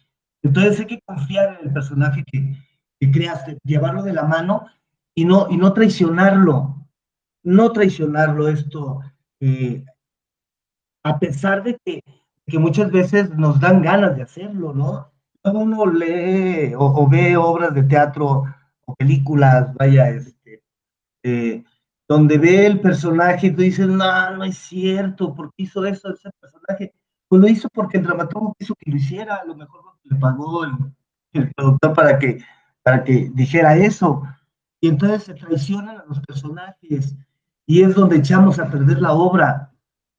[0.43, 2.57] entonces hay que confiar en el personaje que,
[2.99, 4.67] que creaste, llevarlo de la mano
[5.15, 6.81] y no, y no traicionarlo.
[7.43, 9.01] No traicionarlo esto,
[9.39, 9.85] eh,
[11.05, 12.03] a pesar de que,
[12.47, 15.13] que muchas veces nos dan ganas de hacerlo, ¿no?
[15.45, 18.45] uno lee o, ve obras de teatro
[18.87, 20.63] o películas, vaya, este,
[21.23, 21.63] eh,
[22.09, 26.11] donde ve el personaje y tú dices, no, no es cierto, ¿por qué hizo eso
[26.11, 26.95] ese personaje?
[27.29, 30.65] Pues lo hizo porque el dramaturgo quiso que lo hiciera, a lo mejor le pagó
[30.65, 30.73] el,
[31.33, 32.41] el productor para que,
[32.83, 34.23] para que dijera eso.
[34.81, 37.17] Y entonces se traicionan a los personajes
[37.67, 39.73] y es donde echamos a perder la obra.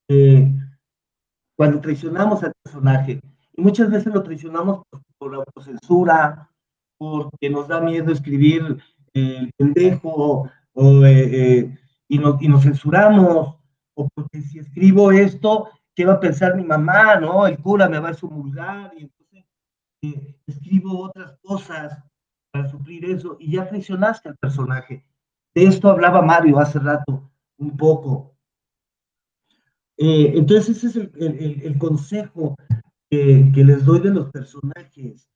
[0.08, 0.52] Eh,
[1.56, 3.20] cuando traicionamos al personaje.
[3.54, 4.84] Y muchas veces lo traicionamos
[5.18, 6.50] por, la autocensura,
[6.98, 8.78] porque nos da miedo escribir
[9.14, 11.78] el pendejo, o, eh, eh,
[12.08, 13.56] y, nos, y nos censuramos,
[13.96, 17.16] o porque si escribo esto, ¿qué va a pensar mi mamá?
[17.16, 17.48] ¿No?
[17.48, 19.46] El cura me va a sumulgar, y entonces
[20.04, 21.98] eh, escribo otras cosas
[22.52, 25.06] para suplir eso, y ya traicionaste al personaje.
[25.54, 28.35] De esto hablaba Mario hace rato, un poco.
[29.98, 32.56] Entonces ese es el, el, el consejo
[33.10, 35.30] que, les doy de los personajes,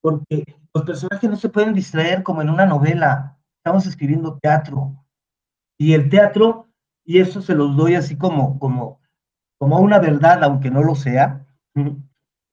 [0.00, 0.44] porque
[0.74, 5.04] los personajes no se pueden distraer como en una novela, estamos escribiendo teatro,
[5.78, 6.68] y el teatro,
[7.04, 9.00] y eso se los doy así como, como,
[9.58, 11.46] como una verdad, aunque no lo sea,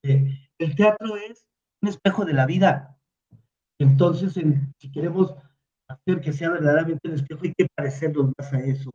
[0.03, 1.45] eh, el teatro es
[1.81, 2.97] un espejo de la vida.
[3.79, 5.33] Entonces, si queremos
[5.87, 8.91] hacer que sea verdaderamente un espejo, hay que parecernos más a eso.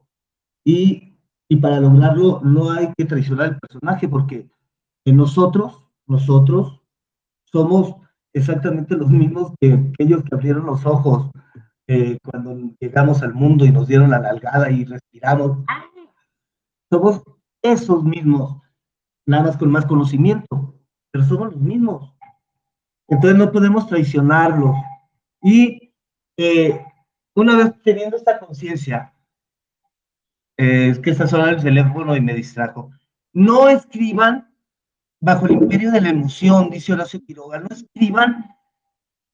[0.64, 1.17] Y,
[1.48, 4.48] y para lograrlo no hay que traicionar al personaje, porque
[5.04, 6.80] nosotros, nosotros
[7.44, 7.96] somos
[8.32, 11.30] exactamente los mismos que aquellos que abrieron los ojos
[11.86, 15.64] eh, cuando llegamos al mundo y nos dieron la nalgada y respiramos.
[16.90, 17.22] Somos
[17.62, 18.60] esos mismos,
[19.26, 20.74] nada más con más conocimiento,
[21.10, 22.14] pero somos los mismos.
[23.08, 24.76] Entonces no podemos traicionarlos.
[25.42, 25.94] Y
[26.36, 26.84] eh,
[27.34, 29.14] una vez teniendo esta conciencia,
[30.58, 32.90] Eh, es que está sonando el teléfono y me distrajo.
[33.32, 34.52] No escriban
[35.20, 38.44] bajo el imperio de la emoción, dice Horacio Quiroga, no escriban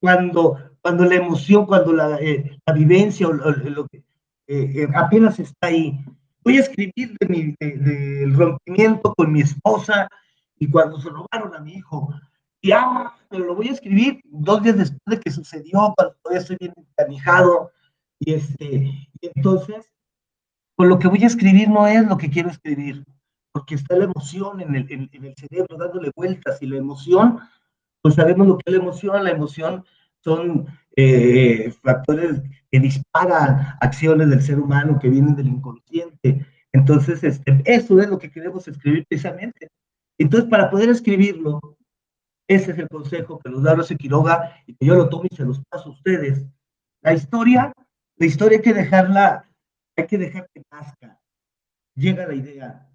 [0.00, 4.04] cuando, cuando la emoción, cuando la, eh, la vivencia o lo, que
[4.46, 5.98] eh, apenas está ahí.
[6.44, 10.06] Voy a escribir de mi, del rompimiento con mi esposa
[10.58, 12.14] y cuando se robaron a mi hijo.
[12.60, 16.40] Y ah, pero lo voy a escribir dos días después de que sucedió, cuando todavía
[16.40, 17.70] estoy bien encanijado.
[18.20, 18.66] Y, este,
[19.20, 19.90] y entonces,
[20.76, 23.04] pues lo que voy a escribir no es lo que quiero escribir,
[23.52, 27.38] porque está la emoción en el, en, el cerebro dándole vueltas y la emoción,
[28.02, 29.84] pues sabemos lo que es la emoción, la emoción
[30.22, 30.66] son
[30.96, 36.46] eh, factores que disparan acciones del ser humano que vienen del inconsciente.
[36.72, 39.68] Entonces, este, eso es lo que queremos escribir precisamente.
[40.18, 41.60] Entonces, para poder escribirlo,
[42.48, 45.34] ese es el consejo que nos da Rosy Quiroga y que yo lo tomo y
[45.34, 46.44] se los paso a ustedes.
[47.02, 47.72] La historia,
[48.16, 49.48] la historia hay que dejarla,
[49.96, 51.20] hay que dejar que nazca.
[51.94, 52.88] Llega la idea.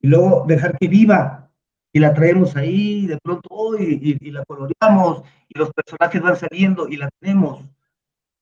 [0.00, 1.50] Y luego dejar que viva.
[1.92, 6.88] Y la traemos ahí, de pronto, oh, y, la coloreamos, y los personajes van saliendo,
[6.88, 7.62] y la tenemos.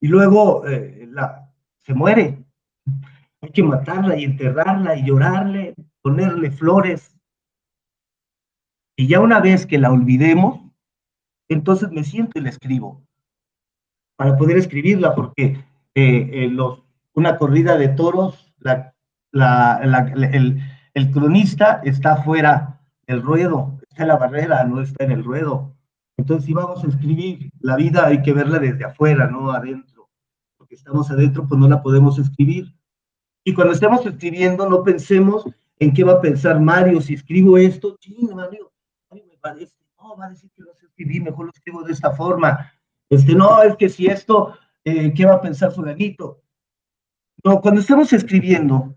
[0.01, 2.45] Y luego eh, la, se muere.
[3.41, 7.17] Hay que matarla y enterrarla y llorarle, ponerle flores.
[8.97, 10.61] Y ya una vez que la olvidemos,
[11.49, 13.03] entonces me siento y la escribo.
[14.17, 15.57] Para poder escribirla, porque
[15.95, 16.85] eh, eh, los,
[17.21, 18.95] una corrida de toros, la,
[19.83, 20.61] el,
[20.95, 25.77] el, cronista está fuera del ruedo, está en la barrera, no está en el ruedo.
[26.17, 30.09] Entonces, si vamos a escribir la vida, hay que verla desde afuera, no adentro.
[30.57, 32.75] Porque estamos adentro, pues no la podemos escribir.
[33.45, 35.45] Y cuando estemos escribiendo, no pensemos
[35.79, 37.01] en qué va a pensar Mario.
[37.01, 38.73] Si escribo esto, ching, Mario,
[39.11, 41.93] Mario me parece, no, va a decir que no sé escribir, mejor lo escribo de
[41.93, 42.73] esta forma.
[43.11, 44.55] Este, no, es que si esto,
[44.85, 46.43] eh, ¿qué va a pensar fulanito?
[47.45, 48.97] No, cuando estamos escribiendo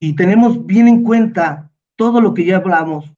[0.00, 3.12] y tenemos bien en cuenta todo lo que ya hablamos,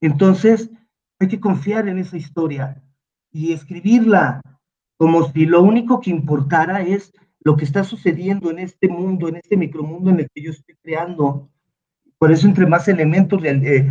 [0.00, 0.70] entonces
[1.18, 2.82] hay que confiar en esa historia
[3.32, 4.40] y escribirla
[4.98, 7.12] como si lo único que importara es
[7.42, 10.76] lo que está sucediendo en este mundo, en este micromundo en el que yo estoy
[10.82, 11.48] creando.
[12.18, 13.88] Por eso, entre más elementos eh,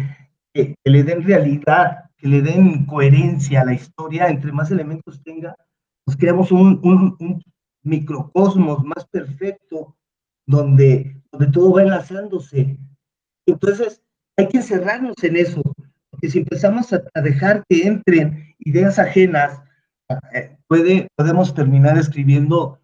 [0.53, 5.55] que le den realidad, que le den coherencia a la historia, entre más elementos tenga,
[6.05, 7.41] pues creamos un, un,
[7.89, 9.97] microcosmos más perfecto
[10.45, 12.77] donde, donde todo va enlazándose.
[13.45, 14.01] Entonces,
[14.37, 15.61] hay que encerrarnos en eso,
[16.09, 19.61] porque si empezamos a, dejar que entren ideas ajenas,
[20.33, 22.79] eh, puede, podemos terminar escribiendo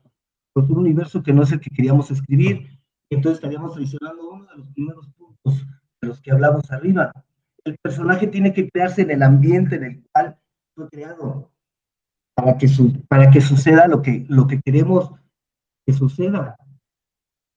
[0.53, 2.69] pues, un universo que no es el que queríamos escribir,
[3.09, 5.65] entonces estaríamos traicionando uno de los primeros puntos
[6.01, 7.11] de los que hablamos arriba.
[7.63, 10.37] El personaje tiene que crearse en el ambiente en el cual
[10.75, 11.51] fue creado
[12.35, 12.67] para que,
[13.07, 15.11] para que suceda lo que, lo que queremos
[15.85, 16.57] que suceda.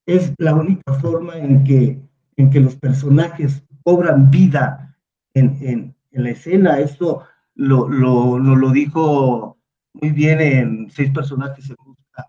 [0.07, 2.01] Es la única forma en que,
[2.37, 4.97] en que los personajes cobran vida
[5.35, 6.79] en, en, en la escena.
[6.79, 7.24] Esto
[7.55, 9.59] lo, lo, lo, lo, dijo
[9.95, 12.29] muy bien en Seis personajes en busca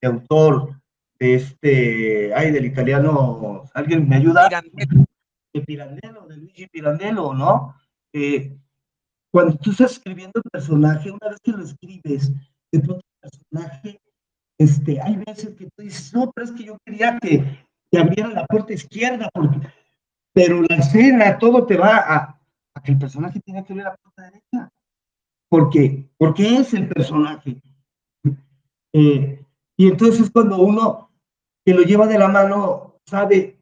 [0.00, 0.80] de autor
[1.18, 4.48] de este, ay, del italiano, ¿alguien me ayuda?
[5.54, 7.76] De Pirandello, de Luigi Pirandello, ¿no?
[8.12, 8.56] Eh,
[9.32, 12.32] cuando tú estás escribiendo el personaje, una vez que lo escribes,
[12.70, 14.00] de pronto personaje,
[14.58, 18.28] este, hay veces que tú dices, no, pero es que yo quería que, que abriera
[18.28, 19.28] la puerta izquierda,
[20.32, 22.40] pero la escena, todo te va a,
[22.82, 24.70] que el personaje tiene que abrir la puerta derecha.
[25.48, 27.62] Porque, porque es el personaje.
[28.92, 29.44] Eh,
[29.76, 31.10] y entonces cuando uno
[31.64, 33.58] que lo lleva de la mano sabe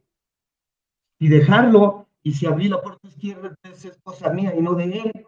[1.18, 4.84] y dejarlo, y si abrí la puerta izquierda, entonces es cosa mía y no de
[4.84, 5.26] él.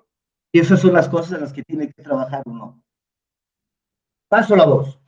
[0.53, 2.83] Y esas son las cosas en las que tiene que trabajar uno.
[4.29, 4.99] Paso la voz.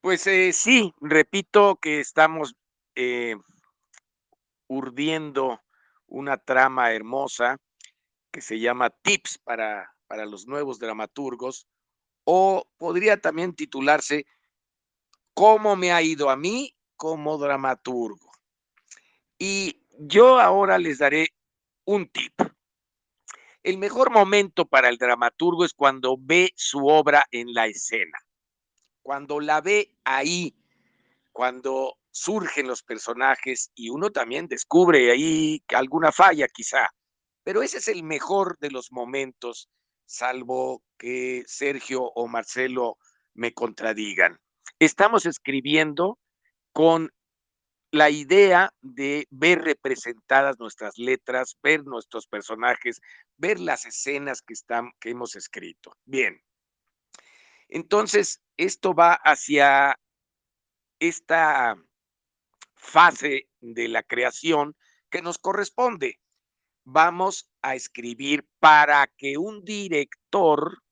[0.00, 2.56] Pues eh, sí, repito que estamos
[2.94, 3.36] eh,
[4.66, 5.60] urdiendo
[6.06, 7.58] una trama hermosa
[8.32, 11.68] que se llama Tips para, para los nuevos dramaturgos,
[12.24, 14.24] o podría también titularse
[15.34, 18.32] ¿Cómo me ha ido a mí como dramaturgo?
[19.38, 21.28] Y yo ahora les daré
[21.84, 22.34] un tip.
[23.62, 28.18] El mejor momento para el dramaturgo es cuando ve su obra en la escena,
[29.02, 30.56] cuando la ve ahí,
[31.30, 36.88] cuando surgen los personajes y uno también descubre ahí alguna falla quizá,
[37.44, 39.68] pero ese es el mejor de los momentos,
[40.06, 42.98] salvo que Sergio o Marcelo
[43.32, 44.38] me contradigan.
[44.80, 46.18] Estamos escribiendo
[46.72, 47.12] con
[47.92, 53.02] la idea de ver representadas nuestras letras, ver nuestros personajes,
[53.36, 55.94] ver las escenas que, están, que hemos escrito.
[56.06, 56.42] Bien.
[57.68, 60.00] Entonces, esto va hacia
[61.00, 61.76] esta
[62.74, 64.74] fase de la creación
[65.10, 66.18] que nos corresponde.
[66.84, 70.82] Vamos a escribir para que un director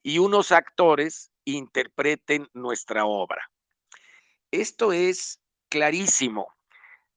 [0.00, 3.50] y unos actores interpreten nuestra obra.
[4.52, 5.40] Esto es
[5.74, 6.54] clarísimo.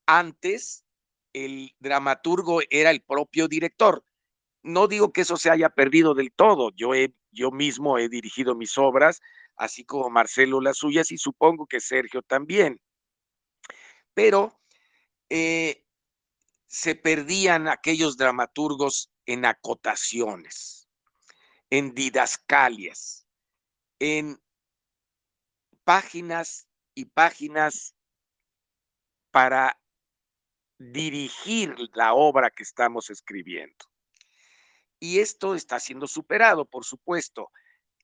[0.07, 0.83] Antes,
[1.31, 4.03] el dramaturgo era el propio director.
[4.63, 6.71] No digo que eso se haya perdido del todo.
[6.75, 9.21] Yo, he, yo mismo he dirigido mis obras,
[9.57, 12.81] así como Marcelo las suyas y supongo que Sergio también.
[14.15, 14.59] Pero
[15.29, 15.85] eh,
[16.65, 20.89] se perdían aquellos dramaturgos en acotaciones,
[21.69, 23.27] en didascalias,
[23.99, 24.41] en
[25.83, 27.93] páginas y páginas
[29.37, 29.79] para
[30.79, 33.85] dirigir la obra que estamos escribiendo.
[34.99, 37.51] Y esto está siendo superado, por supuesto.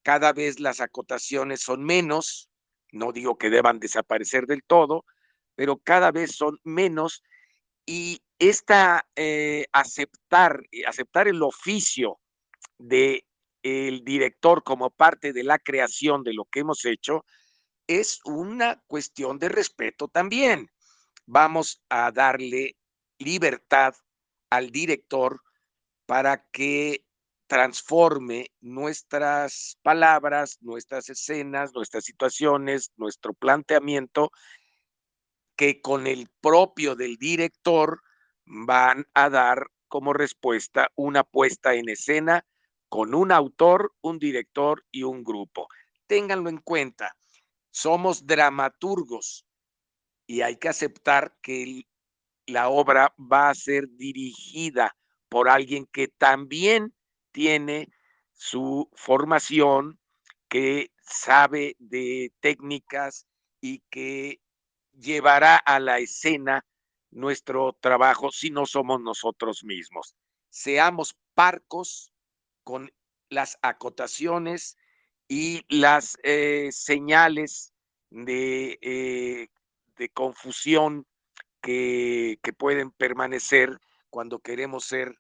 [0.04, 2.52] Cada vez las acotaciones son menos,
[2.92, 5.06] no digo que deban desaparecer del todo,
[5.56, 7.24] pero cada vez son menos
[7.84, 12.20] y esta eh, aceptar, aceptar el oficio
[12.78, 13.26] de
[13.64, 17.26] director como parte de la creación de lo que hemos hecho
[17.88, 20.70] es una cuestión de respeto también.
[21.26, 22.76] Vamos a darle
[23.18, 23.96] libertad
[24.50, 25.42] al director
[26.06, 27.06] para que
[27.48, 34.32] transforme nuestras palabras, nuestras escenas, nuestras situaciones, nuestro planteamiento,
[35.56, 38.02] que con el propio del director
[38.46, 42.46] van a dar como respuesta una puesta en escena
[42.90, 45.68] con un autor, un director y un grupo.
[46.08, 47.16] Ténganlo en cuenta,
[47.72, 49.46] somos dramaturgos
[50.28, 51.84] y hay que aceptar que
[52.46, 54.96] la obra va a ser dirigida
[55.30, 56.94] por alguien que también
[57.32, 57.90] tiene
[58.34, 60.00] su formación,
[60.48, 63.26] que sabe de técnicas
[63.60, 64.40] y que
[64.92, 66.66] llevará a la escena
[67.12, 70.16] nuestro trabajo si no somos nosotros mismos.
[70.50, 72.12] Seamos parcos
[72.64, 72.92] con
[73.30, 74.78] las acotaciones
[75.28, 77.74] y las eh, señales
[78.10, 79.48] de, eh,
[79.98, 81.06] de confusión
[81.62, 83.80] que, que pueden permanecer
[84.10, 85.18] cuando queremos ser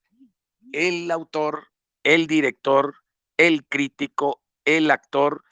[0.72, 1.68] el autor,
[2.04, 2.96] el director,
[3.38, 5.44] el crítico, el actor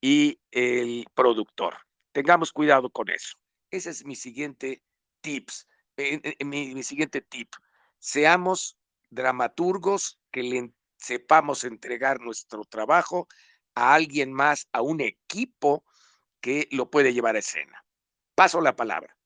[0.00, 1.78] y el productor.
[2.12, 3.38] Tengamos cuidado con eso.
[3.70, 4.82] Ese es mi siguiente
[5.20, 5.68] tips,
[6.44, 7.52] mi, siguiente tip.
[7.98, 8.78] Seamos
[9.10, 13.28] dramaturgos que le sepamos entregar nuestro trabajo
[13.74, 15.84] a alguien más, a un equipo
[16.40, 17.84] que lo puede llevar a escena.
[18.38, 19.16] Paso la palabra.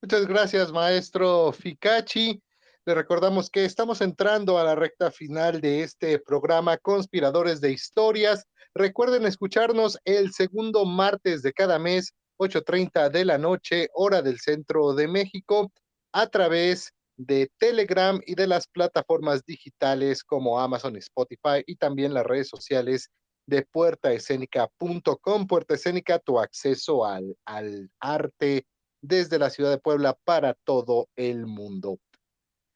[0.00, 2.40] Muchas gracias, maestro Ficachi.
[2.84, 8.46] Le recordamos que estamos entrando a la recta final de este programa Conspiradores de Historias.
[8.74, 14.94] Recuerden escucharnos el segundo martes de cada mes 8.30 de la noche, hora del centro
[14.94, 15.72] de México,
[16.12, 22.24] a través de Telegram y de las plataformas digitales como Amazon, Spotify y también las
[22.24, 23.10] redes sociales
[23.46, 25.46] de puertaescénica.com.
[25.46, 28.66] Puerta Escénica, tu acceso al, al arte
[29.02, 31.98] desde la ciudad de Puebla para todo el mundo.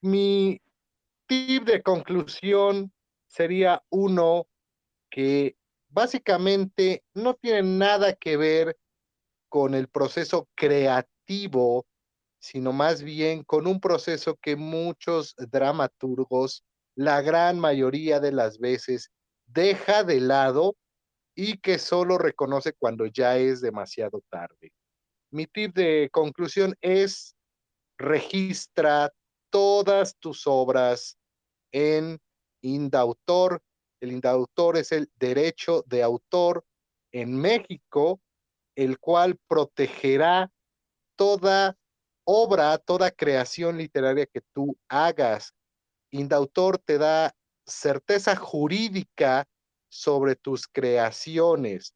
[0.00, 0.60] Mi
[1.26, 2.92] tip de conclusión
[3.26, 4.46] sería uno
[5.10, 5.56] que
[5.88, 8.76] básicamente no tiene nada que ver
[9.48, 11.86] con el proceso creativo,
[12.40, 16.64] sino más bien con un proceso que muchos dramaturgos,
[16.96, 19.10] la gran mayoría de las veces,
[19.46, 20.76] deja de lado
[21.34, 24.72] y que solo reconoce cuando ya es demasiado tarde.
[25.30, 27.34] Mi tip de conclusión es
[27.98, 29.12] registra
[29.50, 31.18] todas tus obras
[31.72, 32.20] en
[32.62, 33.62] Indautor.
[34.00, 36.64] El Indautor es el derecho de autor
[37.12, 38.20] en México
[38.74, 40.52] el cual protegerá
[41.16, 41.76] toda
[42.24, 45.54] obra, toda creación literaria que tú hagas.
[46.10, 47.34] Indautor te da
[47.66, 49.46] certeza jurídica
[49.88, 51.94] sobre tus creaciones.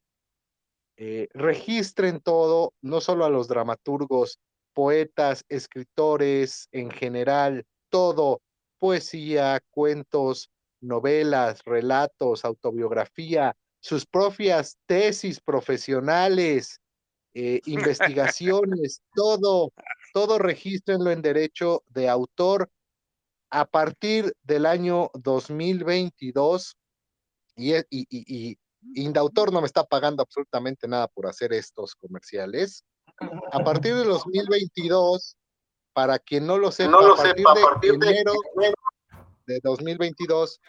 [0.96, 4.38] Eh, registren todo, no solo a los dramaturgos,
[4.72, 8.40] poetas, escritores en general, todo,
[8.78, 10.50] poesía, cuentos,
[10.80, 16.80] novelas, relatos, autobiografía, sus propias tesis profesionales,
[17.34, 19.72] eh, investigaciones, todo,
[20.12, 22.70] todo regístrenlo en derecho de autor
[23.50, 26.76] a partir del año 2022
[27.56, 28.58] y, y, y, y
[28.94, 32.84] Indautor no me está pagando absolutamente nada por hacer estos comerciales.
[33.52, 35.36] A partir de 2022,
[35.92, 38.32] para quien no lo sepa, a partir, de, partir enero
[39.46, 40.60] de 2022,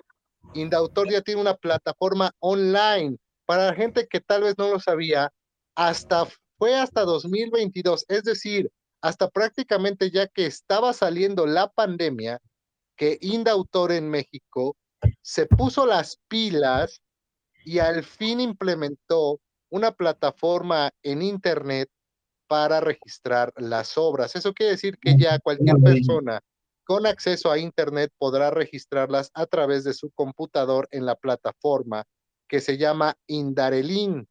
[0.56, 3.18] Indautor ya tiene una plataforma online.
[3.46, 5.32] Para la gente que tal vez no lo sabía,
[5.76, 6.28] hasta
[6.58, 8.70] fue hasta 2022, es decir,
[9.02, 12.40] hasta prácticamente ya que estaba saliendo la pandemia,
[13.00, 14.76] que Indautor en México
[15.22, 17.02] se puso las pilas
[17.64, 19.40] y al fin implementó
[19.70, 21.90] una plataforma en Internet
[22.48, 24.36] para registrar las obras.
[24.36, 26.42] Eso quiere decir que ya cualquier persona
[26.84, 32.04] con acceso a Internet podrá registrarlas a través de su computador en la plataforma
[32.50, 34.28] que se llama Indarelin.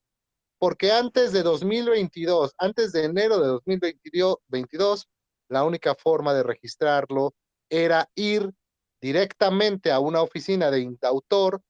[0.58, 5.08] Porque antes de 2022, antes de enero de 2022,
[5.48, 7.32] la única forma de registrarlo
[7.70, 8.52] era ir
[9.00, 11.62] directamente a una oficina de Indautor.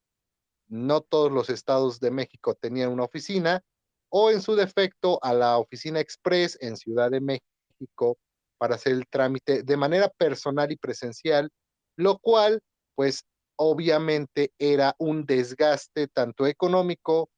[0.69, 3.63] No todos los estados de México tenían una oficina,
[4.11, 8.19] o en su defecto a la oficina express en Ciudad de México
[8.59, 11.51] para hacer el trámite de manera personal y presencial,
[11.97, 12.61] lo cual,
[12.95, 13.25] pues,
[13.57, 17.29] obviamente era un desgaste tanto económico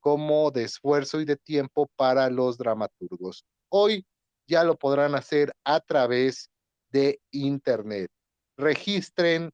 [0.00, 3.44] como de esfuerzo y de tiempo para los dramaturgos.
[3.70, 4.06] Hoy
[4.48, 6.50] ya lo podrán hacer a través
[6.90, 8.10] de Internet.
[8.58, 9.50] Registren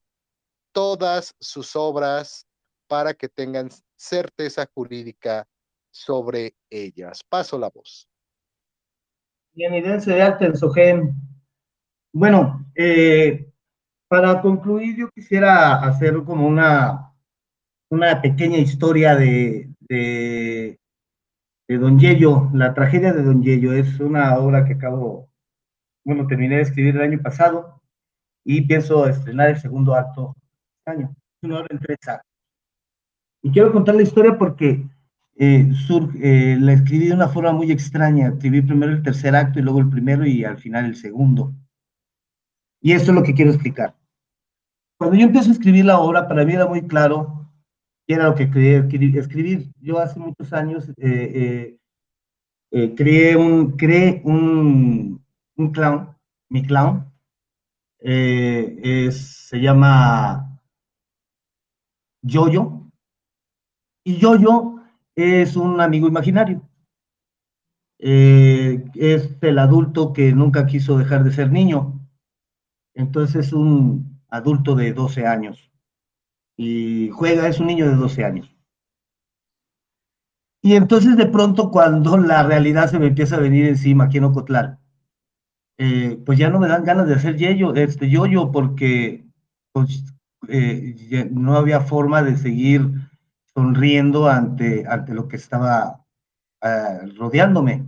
[0.72, 2.46] todas sus obras
[2.88, 5.46] para que tengan certeza jurídica
[5.92, 7.22] sobre ellas.
[7.22, 8.08] Paso la voz
[9.54, 11.14] y evidencia de alta en
[12.12, 13.48] Bueno, eh,
[14.08, 17.12] para concluir, yo quisiera hacer como una,
[17.90, 20.78] una pequeña historia de, de,
[21.68, 23.72] Don Yello, la tragedia de Don Yello.
[23.72, 25.30] Es una obra que acabo,
[26.04, 27.82] bueno, terminé de escribir el año pasado
[28.44, 30.36] y pienso estrenar el segundo acto
[30.78, 31.16] este año.
[31.16, 32.30] Es una obra en tres actos.
[33.42, 34.86] Y quiero contar la historia porque
[35.36, 35.70] eh,
[36.22, 38.28] eh, la escribí de una forma muy extraña.
[38.28, 41.52] Escribí primero el tercer acto y luego el primero y al final el segundo.
[42.80, 43.96] Y esto es lo que quiero explicar.
[44.98, 47.50] Cuando yo empecé a escribir la obra, para mí era muy claro
[48.06, 49.70] qué era lo que quería escribir.
[49.80, 51.76] Yo hace muchos años eh,
[52.70, 55.22] creé, un, creé un,
[55.56, 56.14] un clown,
[56.48, 57.13] mi clown.
[58.04, 60.60] Se llama
[62.22, 62.90] Yoyo.
[64.04, 64.76] Y Yoyo
[65.14, 66.68] es un amigo imaginario.
[67.98, 72.06] Eh, es el adulto que nunca quiso dejar de ser niño.
[72.94, 75.70] Entonces es un adulto de 12 años.
[76.56, 78.54] Y juega, es un niño de 12 años.
[80.62, 84.24] Y entonces de pronto cuando la realidad se me empieza a venir encima aquí en
[84.24, 84.80] Ocotlán,
[85.78, 87.36] eh, pues ya no me dan ganas de hacer
[87.76, 89.24] este yo porque
[89.72, 90.04] pues,
[90.48, 92.90] eh, no había forma de seguir
[93.54, 96.04] sonriendo ante, ante lo que estaba
[96.62, 97.86] ah, rodeándome.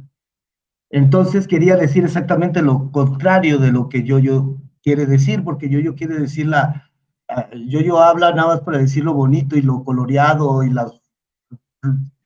[0.91, 5.81] Entonces quería decir exactamente lo contrario de lo que yo, yo quiere decir, porque yo,
[5.81, 6.91] yo quiere decir la,
[7.29, 11.01] ah, yo, yo habla nada más para decir lo bonito y lo coloreado y las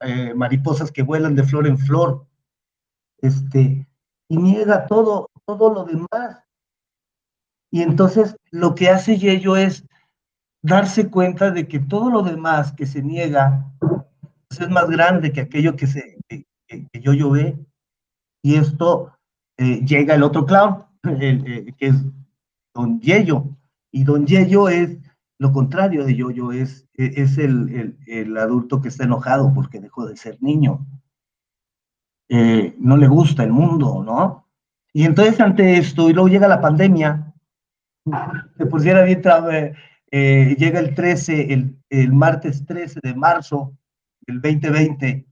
[0.01, 2.27] eh, mariposas que vuelan de flor en flor,
[3.19, 3.87] este,
[4.29, 6.45] y niega todo, todo lo demás.
[7.73, 9.87] Y entonces lo que hace Yello es
[10.63, 13.73] darse cuenta de que todo lo demás que se niega
[14.49, 16.47] pues, es más grande que aquello que, se, que,
[17.01, 17.59] yo yo ve.
[18.43, 19.13] Y esto
[19.59, 21.97] eh, llega el otro clown, el, que es
[22.75, 23.45] Don Yello.
[23.93, 24.99] Y Don Yello es
[25.41, 30.15] lo contrario de yo-yo, es, es el, el, adulto que está enojado porque dejó de
[30.15, 30.87] ser niño.
[32.29, 34.40] Eh, no le gusta el mundo, ¿no?
[34.93, 37.33] Y entonces ante esto, y luego llega la pandemia,
[38.57, 39.23] se pusiera bien
[40.13, 43.77] eh, llega el 13, el, el, martes 13 de marzo
[44.23, 45.27] del 2020,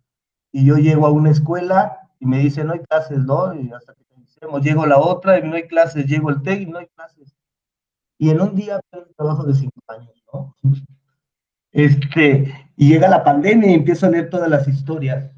[0.52, 3.54] y yo llego a una escuela y me dicen, no hay clases, ¿no?
[3.54, 6.60] Y hasta que pensemos, llego a la otra y no hay clases, llego al TEC
[6.60, 7.34] y no hay clases.
[8.18, 10.54] Y en un día un trabajo de cinco años, ¿no?
[11.72, 15.32] Este, y llega la pandemia y empiezo a leer todas las historias.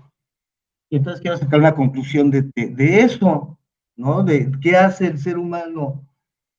[0.91, 3.59] Y entonces quiero sacar una conclusión de, de, de eso,
[4.01, 4.25] ¿no?
[4.25, 6.07] De qué hace el ser humano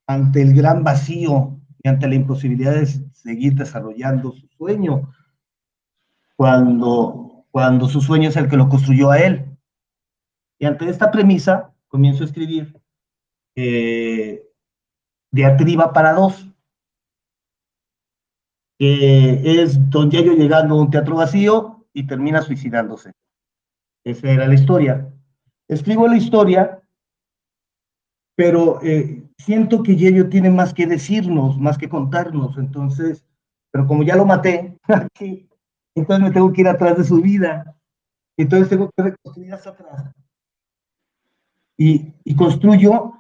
[0.08, 5.12] ante el gran vacío y ante la imposibilidad de seguir desarrollando su sueño,
[6.36, 9.58] cuando, cuando su sueño es el que lo construyó a él.
[10.60, 12.80] Y ante esta premisa, comienzo a escribir
[13.56, 14.48] eh,
[15.32, 16.48] Diatriba para dos,
[18.78, 23.14] que es Don Yello llegando a un teatro vacío y termina suicidándose.
[24.04, 25.12] Esa era la historia.
[25.68, 26.81] Escribo la historia,
[28.42, 33.24] pero eh, siento que Yello tiene más que decirnos, más que contarnos, entonces,
[33.70, 34.80] pero como ya lo maté,
[35.96, 37.78] entonces me tengo que ir atrás de su vida,
[38.36, 40.12] entonces tengo que reconstruir hacia atrás.
[41.78, 43.14] Y, y construyo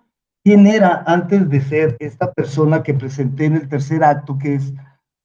[0.43, 4.73] quién era antes de ser esta persona que presenté en el tercer acto, que es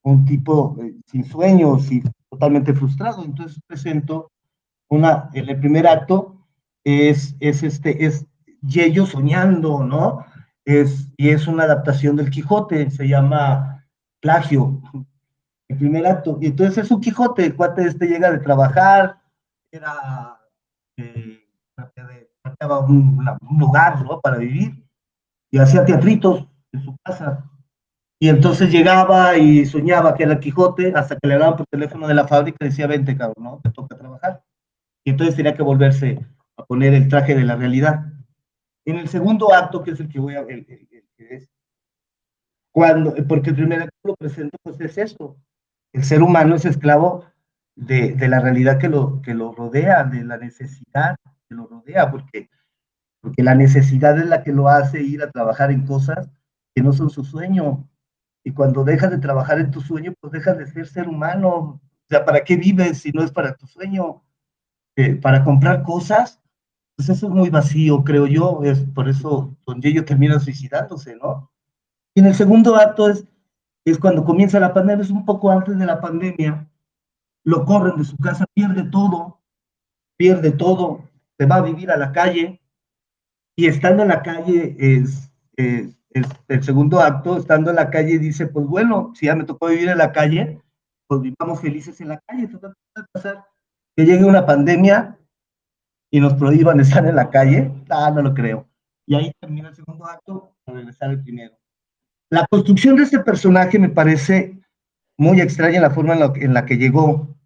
[0.03, 3.25] un tipo eh, sin sueños y totalmente frustrado.
[3.25, 4.31] Entonces presento
[4.91, 6.37] una, en el primer acto
[6.85, 8.27] es, es este, es
[8.63, 10.25] Yello soñando, ¿no?
[10.65, 13.87] Es, y es una adaptación del Quijote, se llama
[14.21, 14.83] Plagio,
[15.69, 16.39] el primer acto.
[16.41, 19.21] Y entonces es un Quijote, el cuate este llega de trabajar,
[19.71, 20.41] era,
[20.97, 21.43] eh,
[22.89, 24.21] un, lugar, ¿no?
[24.21, 24.85] Para vivir,
[25.51, 27.45] y hacía teatritos en su casa.
[28.19, 32.15] Y entonces llegaba y soñaba que era Quijote, hasta que le hablaban por teléfono de
[32.15, 33.61] la fábrica y decía, vente, cabrón, ¿no?
[33.63, 34.43] Te toca trabajar.
[35.05, 36.27] Y entonces tenía que volverse
[36.57, 38.07] a poner el traje de la realidad.
[38.87, 41.51] En el segundo acto, que es el que voy a ver, el, que es,
[42.73, 45.37] cuando, porque el primer acto lo presento, pues es esto.
[45.93, 47.25] El ser humano es esclavo
[47.75, 51.17] de, de, la realidad que lo, que lo rodea, de la necesidad
[51.49, 52.49] que lo rodea, porque,
[53.21, 56.29] porque la necesidad es la que lo hace ir a trabajar en cosas
[56.75, 57.89] que no son su sueño.
[58.45, 61.51] Y cuando dejas de trabajar en tu sueño, pues dejas de ser ser humano.
[61.51, 64.23] O sea, ¿para qué vives si no es para tu sueño?
[64.97, 66.41] Eh, para comprar cosas,
[66.97, 68.63] pues eso es muy vacío, creo yo.
[68.65, 71.51] Es por eso Don Yeyo termina suicidándose, ¿no?
[72.15, 73.27] Y en el segundo acto es,
[73.85, 76.69] es cuando comienza la pandemia, es un poco antes de la pandemia,
[77.45, 79.41] lo corren de su casa, pierde todo,
[80.17, 81.05] pierde todo,
[81.39, 82.61] se va a vivir a la calle,
[83.55, 85.97] y estando en la calle es, es
[86.49, 89.91] el segundo acto, estando en la calle, dice, pues bueno, si ya me tocó vivir
[89.91, 90.61] en la calle,
[91.07, 92.49] pues vivamos felices en la calle.
[93.13, 93.45] pasar
[93.97, 95.19] que llegue una pandemia
[96.17, 97.71] y nos prohíban estar en la calle?
[97.91, 98.67] Ah, no lo creo.
[99.07, 101.55] Y ahí termina el segundo acto para regresar al primero.
[102.31, 104.59] La construcción de este personaje me parece
[105.19, 107.37] muy extraña la forma en la, en la que llegó,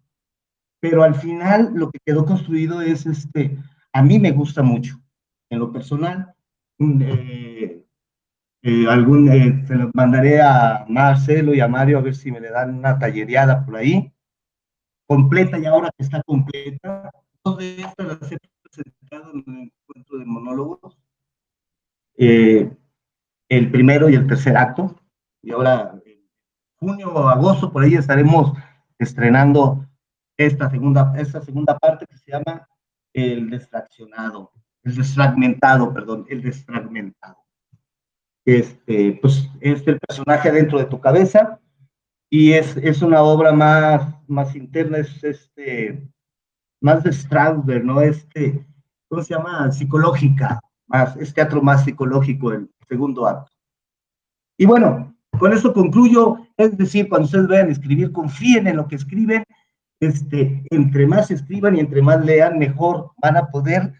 [0.79, 3.57] pero al final lo que quedó construido es, este,
[3.91, 5.01] a mí me gusta mucho,
[5.49, 6.33] en lo personal.
[6.79, 7.85] Eh,
[8.63, 12.39] eh, algún, eh, se los mandaré a Marcelo y a Mario a ver si me
[12.39, 14.13] le dan una tallereada por ahí.
[15.09, 17.11] Completa y ahora que está completa.
[17.57, 18.37] De estas las he
[18.71, 20.97] presentado en el encuentro de monólogos.
[22.17, 22.71] Eh,
[23.49, 24.95] el primero y el tercer acto.
[25.41, 26.27] Y ahora, en
[26.79, 28.53] junio o agosto, por ahí estaremos
[28.97, 29.85] estrenando
[30.37, 32.67] esta segunda, esta segunda parte que se llama
[33.13, 34.51] El Desfraccionado,
[34.83, 37.41] el desfragmentado, perdón, el desfragmentado
[38.45, 41.59] este, pues es el personaje dentro de tu cabeza
[42.29, 46.07] y es, es una obra más, más interna, es este,
[46.81, 48.01] más de Strasberg, ¿no?
[48.01, 48.65] Este,
[49.07, 49.71] ¿cómo se llama?
[49.71, 53.51] Psicológica, más, es teatro más psicológico el segundo acto.
[54.57, 58.95] Y bueno, con eso concluyo, es decir, cuando ustedes vean escribir, confíen en lo que
[58.95, 59.43] escriben,
[59.99, 63.93] este, entre más escriban y entre más lean, mejor van a poder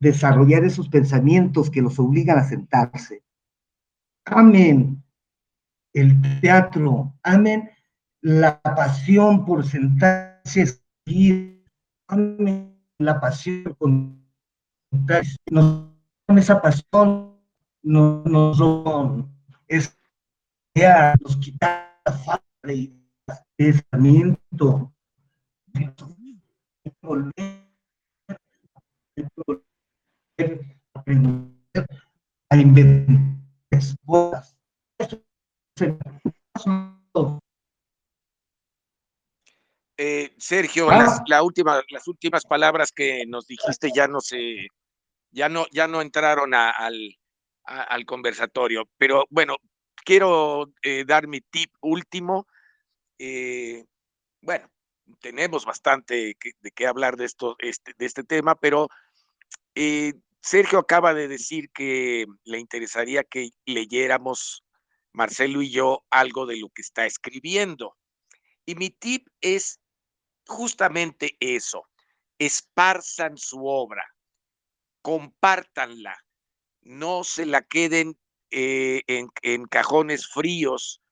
[0.00, 3.22] desarrollar esos pensamientos que los obligan a sentarse
[4.26, 5.02] amen
[5.94, 7.70] el teatro, amen
[8.20, 11.55] la pasión por sentarse a escribir,
[12.98, 14.24] la pasión con
[15.50, 15.90] nos,
[16.36, 17.36] esa pasión
[17.82, 18.58] nos, nos
[19.68, 19.96] es
[21.20, 22.94] nos quita falta y
[23.56, 24.92] pensamiento
[30.94, 31.86] aprender
[32.50, 33.36] a inventar
[39.96, 44.68] eh, Sergio, las, la última, las últimas palabras que nos dijiste ya no se,
[45.30, 47.16] ya no, ya no entraron al,
[47.64, 48.88] al conversatorio.
[48.98, 49.56] Pero bueno,
[50.04, 52.46] quiero eh, dar mi tip último.
[53.18, 53.84] Eh,
[54.42, 54.70] bueno,
[55.20, 58.88] tenemos bastante de qué hablar de esto, este, de este tema, pero
[60.40, 64.62] Sergio acaba de decir que le interesaría que leyéramos,
[65.12, 67.96] Marcelo y yo, algo de lo que está escribiendo.
[68.64, 69.80] Y mi tip es
[70.46, 71.88] justamente eso,
[72.38, 74.04] esparzan su obra,
[75.02, 76.16] compártanla,
[76.82, 78.18] no se la queden
[78.50, 81.02] eh, en, cajones fríos,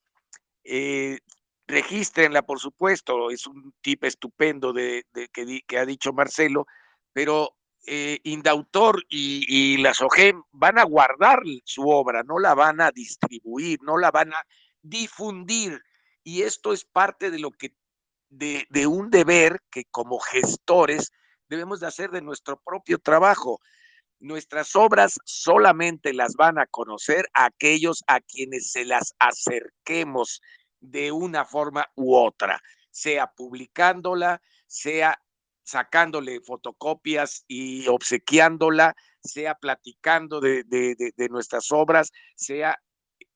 [0.63, 1.19] eh,
[1.67, 6.67] regístrenla, por supuesto, es un tip estupendo de, que, ha dicho Marcelo,
[7.13, 7.57] pero
[7.87, 9.93] eh, Indautor y, y la
[10.53, 14.47] van a guardar su obra, no la van a distribuir, no la van a
[14.83, 15.83] difundir.
[16.23, 17.75] Y esto es parte de lo que,
[18.39, 21.13] de, un deber que como gestores
[21.49, 23.61] debemos de hacer de nuestro propio trabajo.
[24.19, 30.41] Nuestras obras solamente las van a conocer aquellos a quienes se las acerquemos
[30.81, 32.61] de una forma u otra,
[32.91, 35.21] sea publicándola, sea
[35.63, 40.65] sacándole fotocopias y obsequiándola, sea platicando de,
[41.31, 42.79] nuestras obras, sea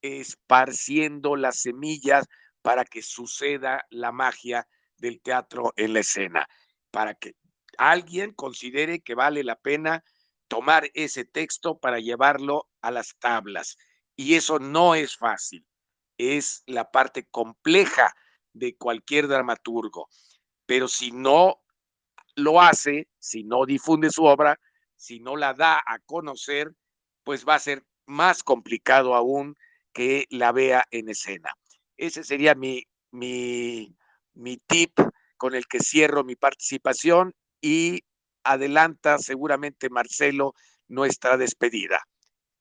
[0.03, 2.26] esparciendo las semillas
[2.62, 4.66] para que suceda la magia
[4.99, 6.49] del teatro en la escena,
[6.90, 7.34] para que
[7.78, 10.05] alguien considere que vale la pena
[10.49, 13.76] tomar ese texto para llevarlo a las tablas.
[14.16, 15.66] Y eso no es fácil,
[16.16, 18.14] es la parte compleja
[18.53, 20.09] de cualquier dramaturgo.
[20.66, 21.62] Pero si no
[22.34, 24.59] lo hace, si no difunde su obra,
[24.96, 26.74] si no la da a conocer,
[27.22, 29.57] pues va a ser más complicado aún
[29.92, 31.53] que la vea en escena.
[31.96, 33.96] Ese sería mi, mi,
[34.39, 34.99] mi tip
[35.36, 38.01] con el que cierro mi participación y
[38.45, 40.55] adelanta seguramente Marcelo
[40.89, 42.01] nuestra despedida.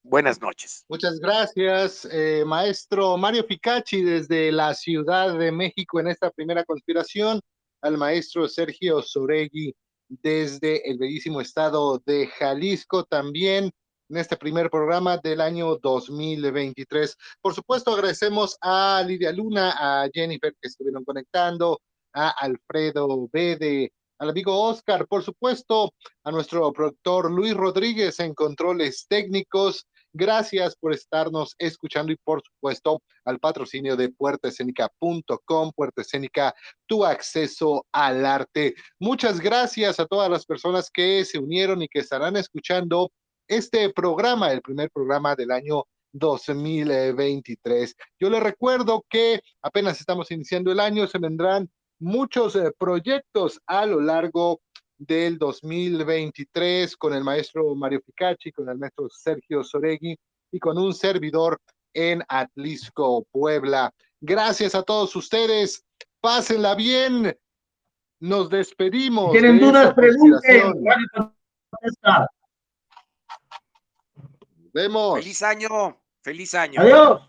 [0.03, 0.86] Buenas noches.
[0.89, 7.41] Muchas gracias, eh, maestro Mario Picacci desde la Ciudad de México en esta primera conspiración,
[7.82, 9.75] al maestro Sergio Soregui
[10.07, 13.71] desde el bellísimo estado de Jalisco también
[14.09, 17.15] en este primer programa del año 2023.
[17.41, 21.81] Por supuesto, agradecemos a Lidia Luna, a Jennifer que estuvieron conectando,
[22.13, 25.93] a Alfredo Bede, al amigo Oscar, por supuesto,
[26.23, 29.85] a nuestro productor Luis Rodríguez en controles técnicos.
[30.13, 36.55] Gracias por estarnos escuchando y por supuesto al patrocinio de puertaescénica.com, Puerta Escénica,
[36.87, 38.73] tu acceso al arte.
[38.99, 43.11] Muchas gracias a todas las personas que se unieron y que estarán escuchando
[43.47, 47.95] este programa, el primer programa del año 2023.
[48.19, 51.69] Yo les recuerdo que apenas estamos iniciando el año, se vendrán
[51.99, 54.61] muchos eh, proyectos a lo largo
[54.97, 60.17] del 2023 con el maestro Mario Picacci, con el maestro Sergio Soregui
[60.51, 61.59] y con un servidor
[61.93, 63.93] en Atlisco, Puebla.
[64.21, 65.83] Gracias a todos ustedes.
[66.21, 67.35] Pásenla bien.
[68.19, 69.31] Nos despedimos.
[69.31, 69.93] ¿Tienen dudas?
[69.93, 70.73] Pregunten.
[74.78, 75.15] Vemos.
[75.15, 75.99] Feliz año.
[76.21, 76.80] Feliz año.
[76.82, 77.21] Adiós.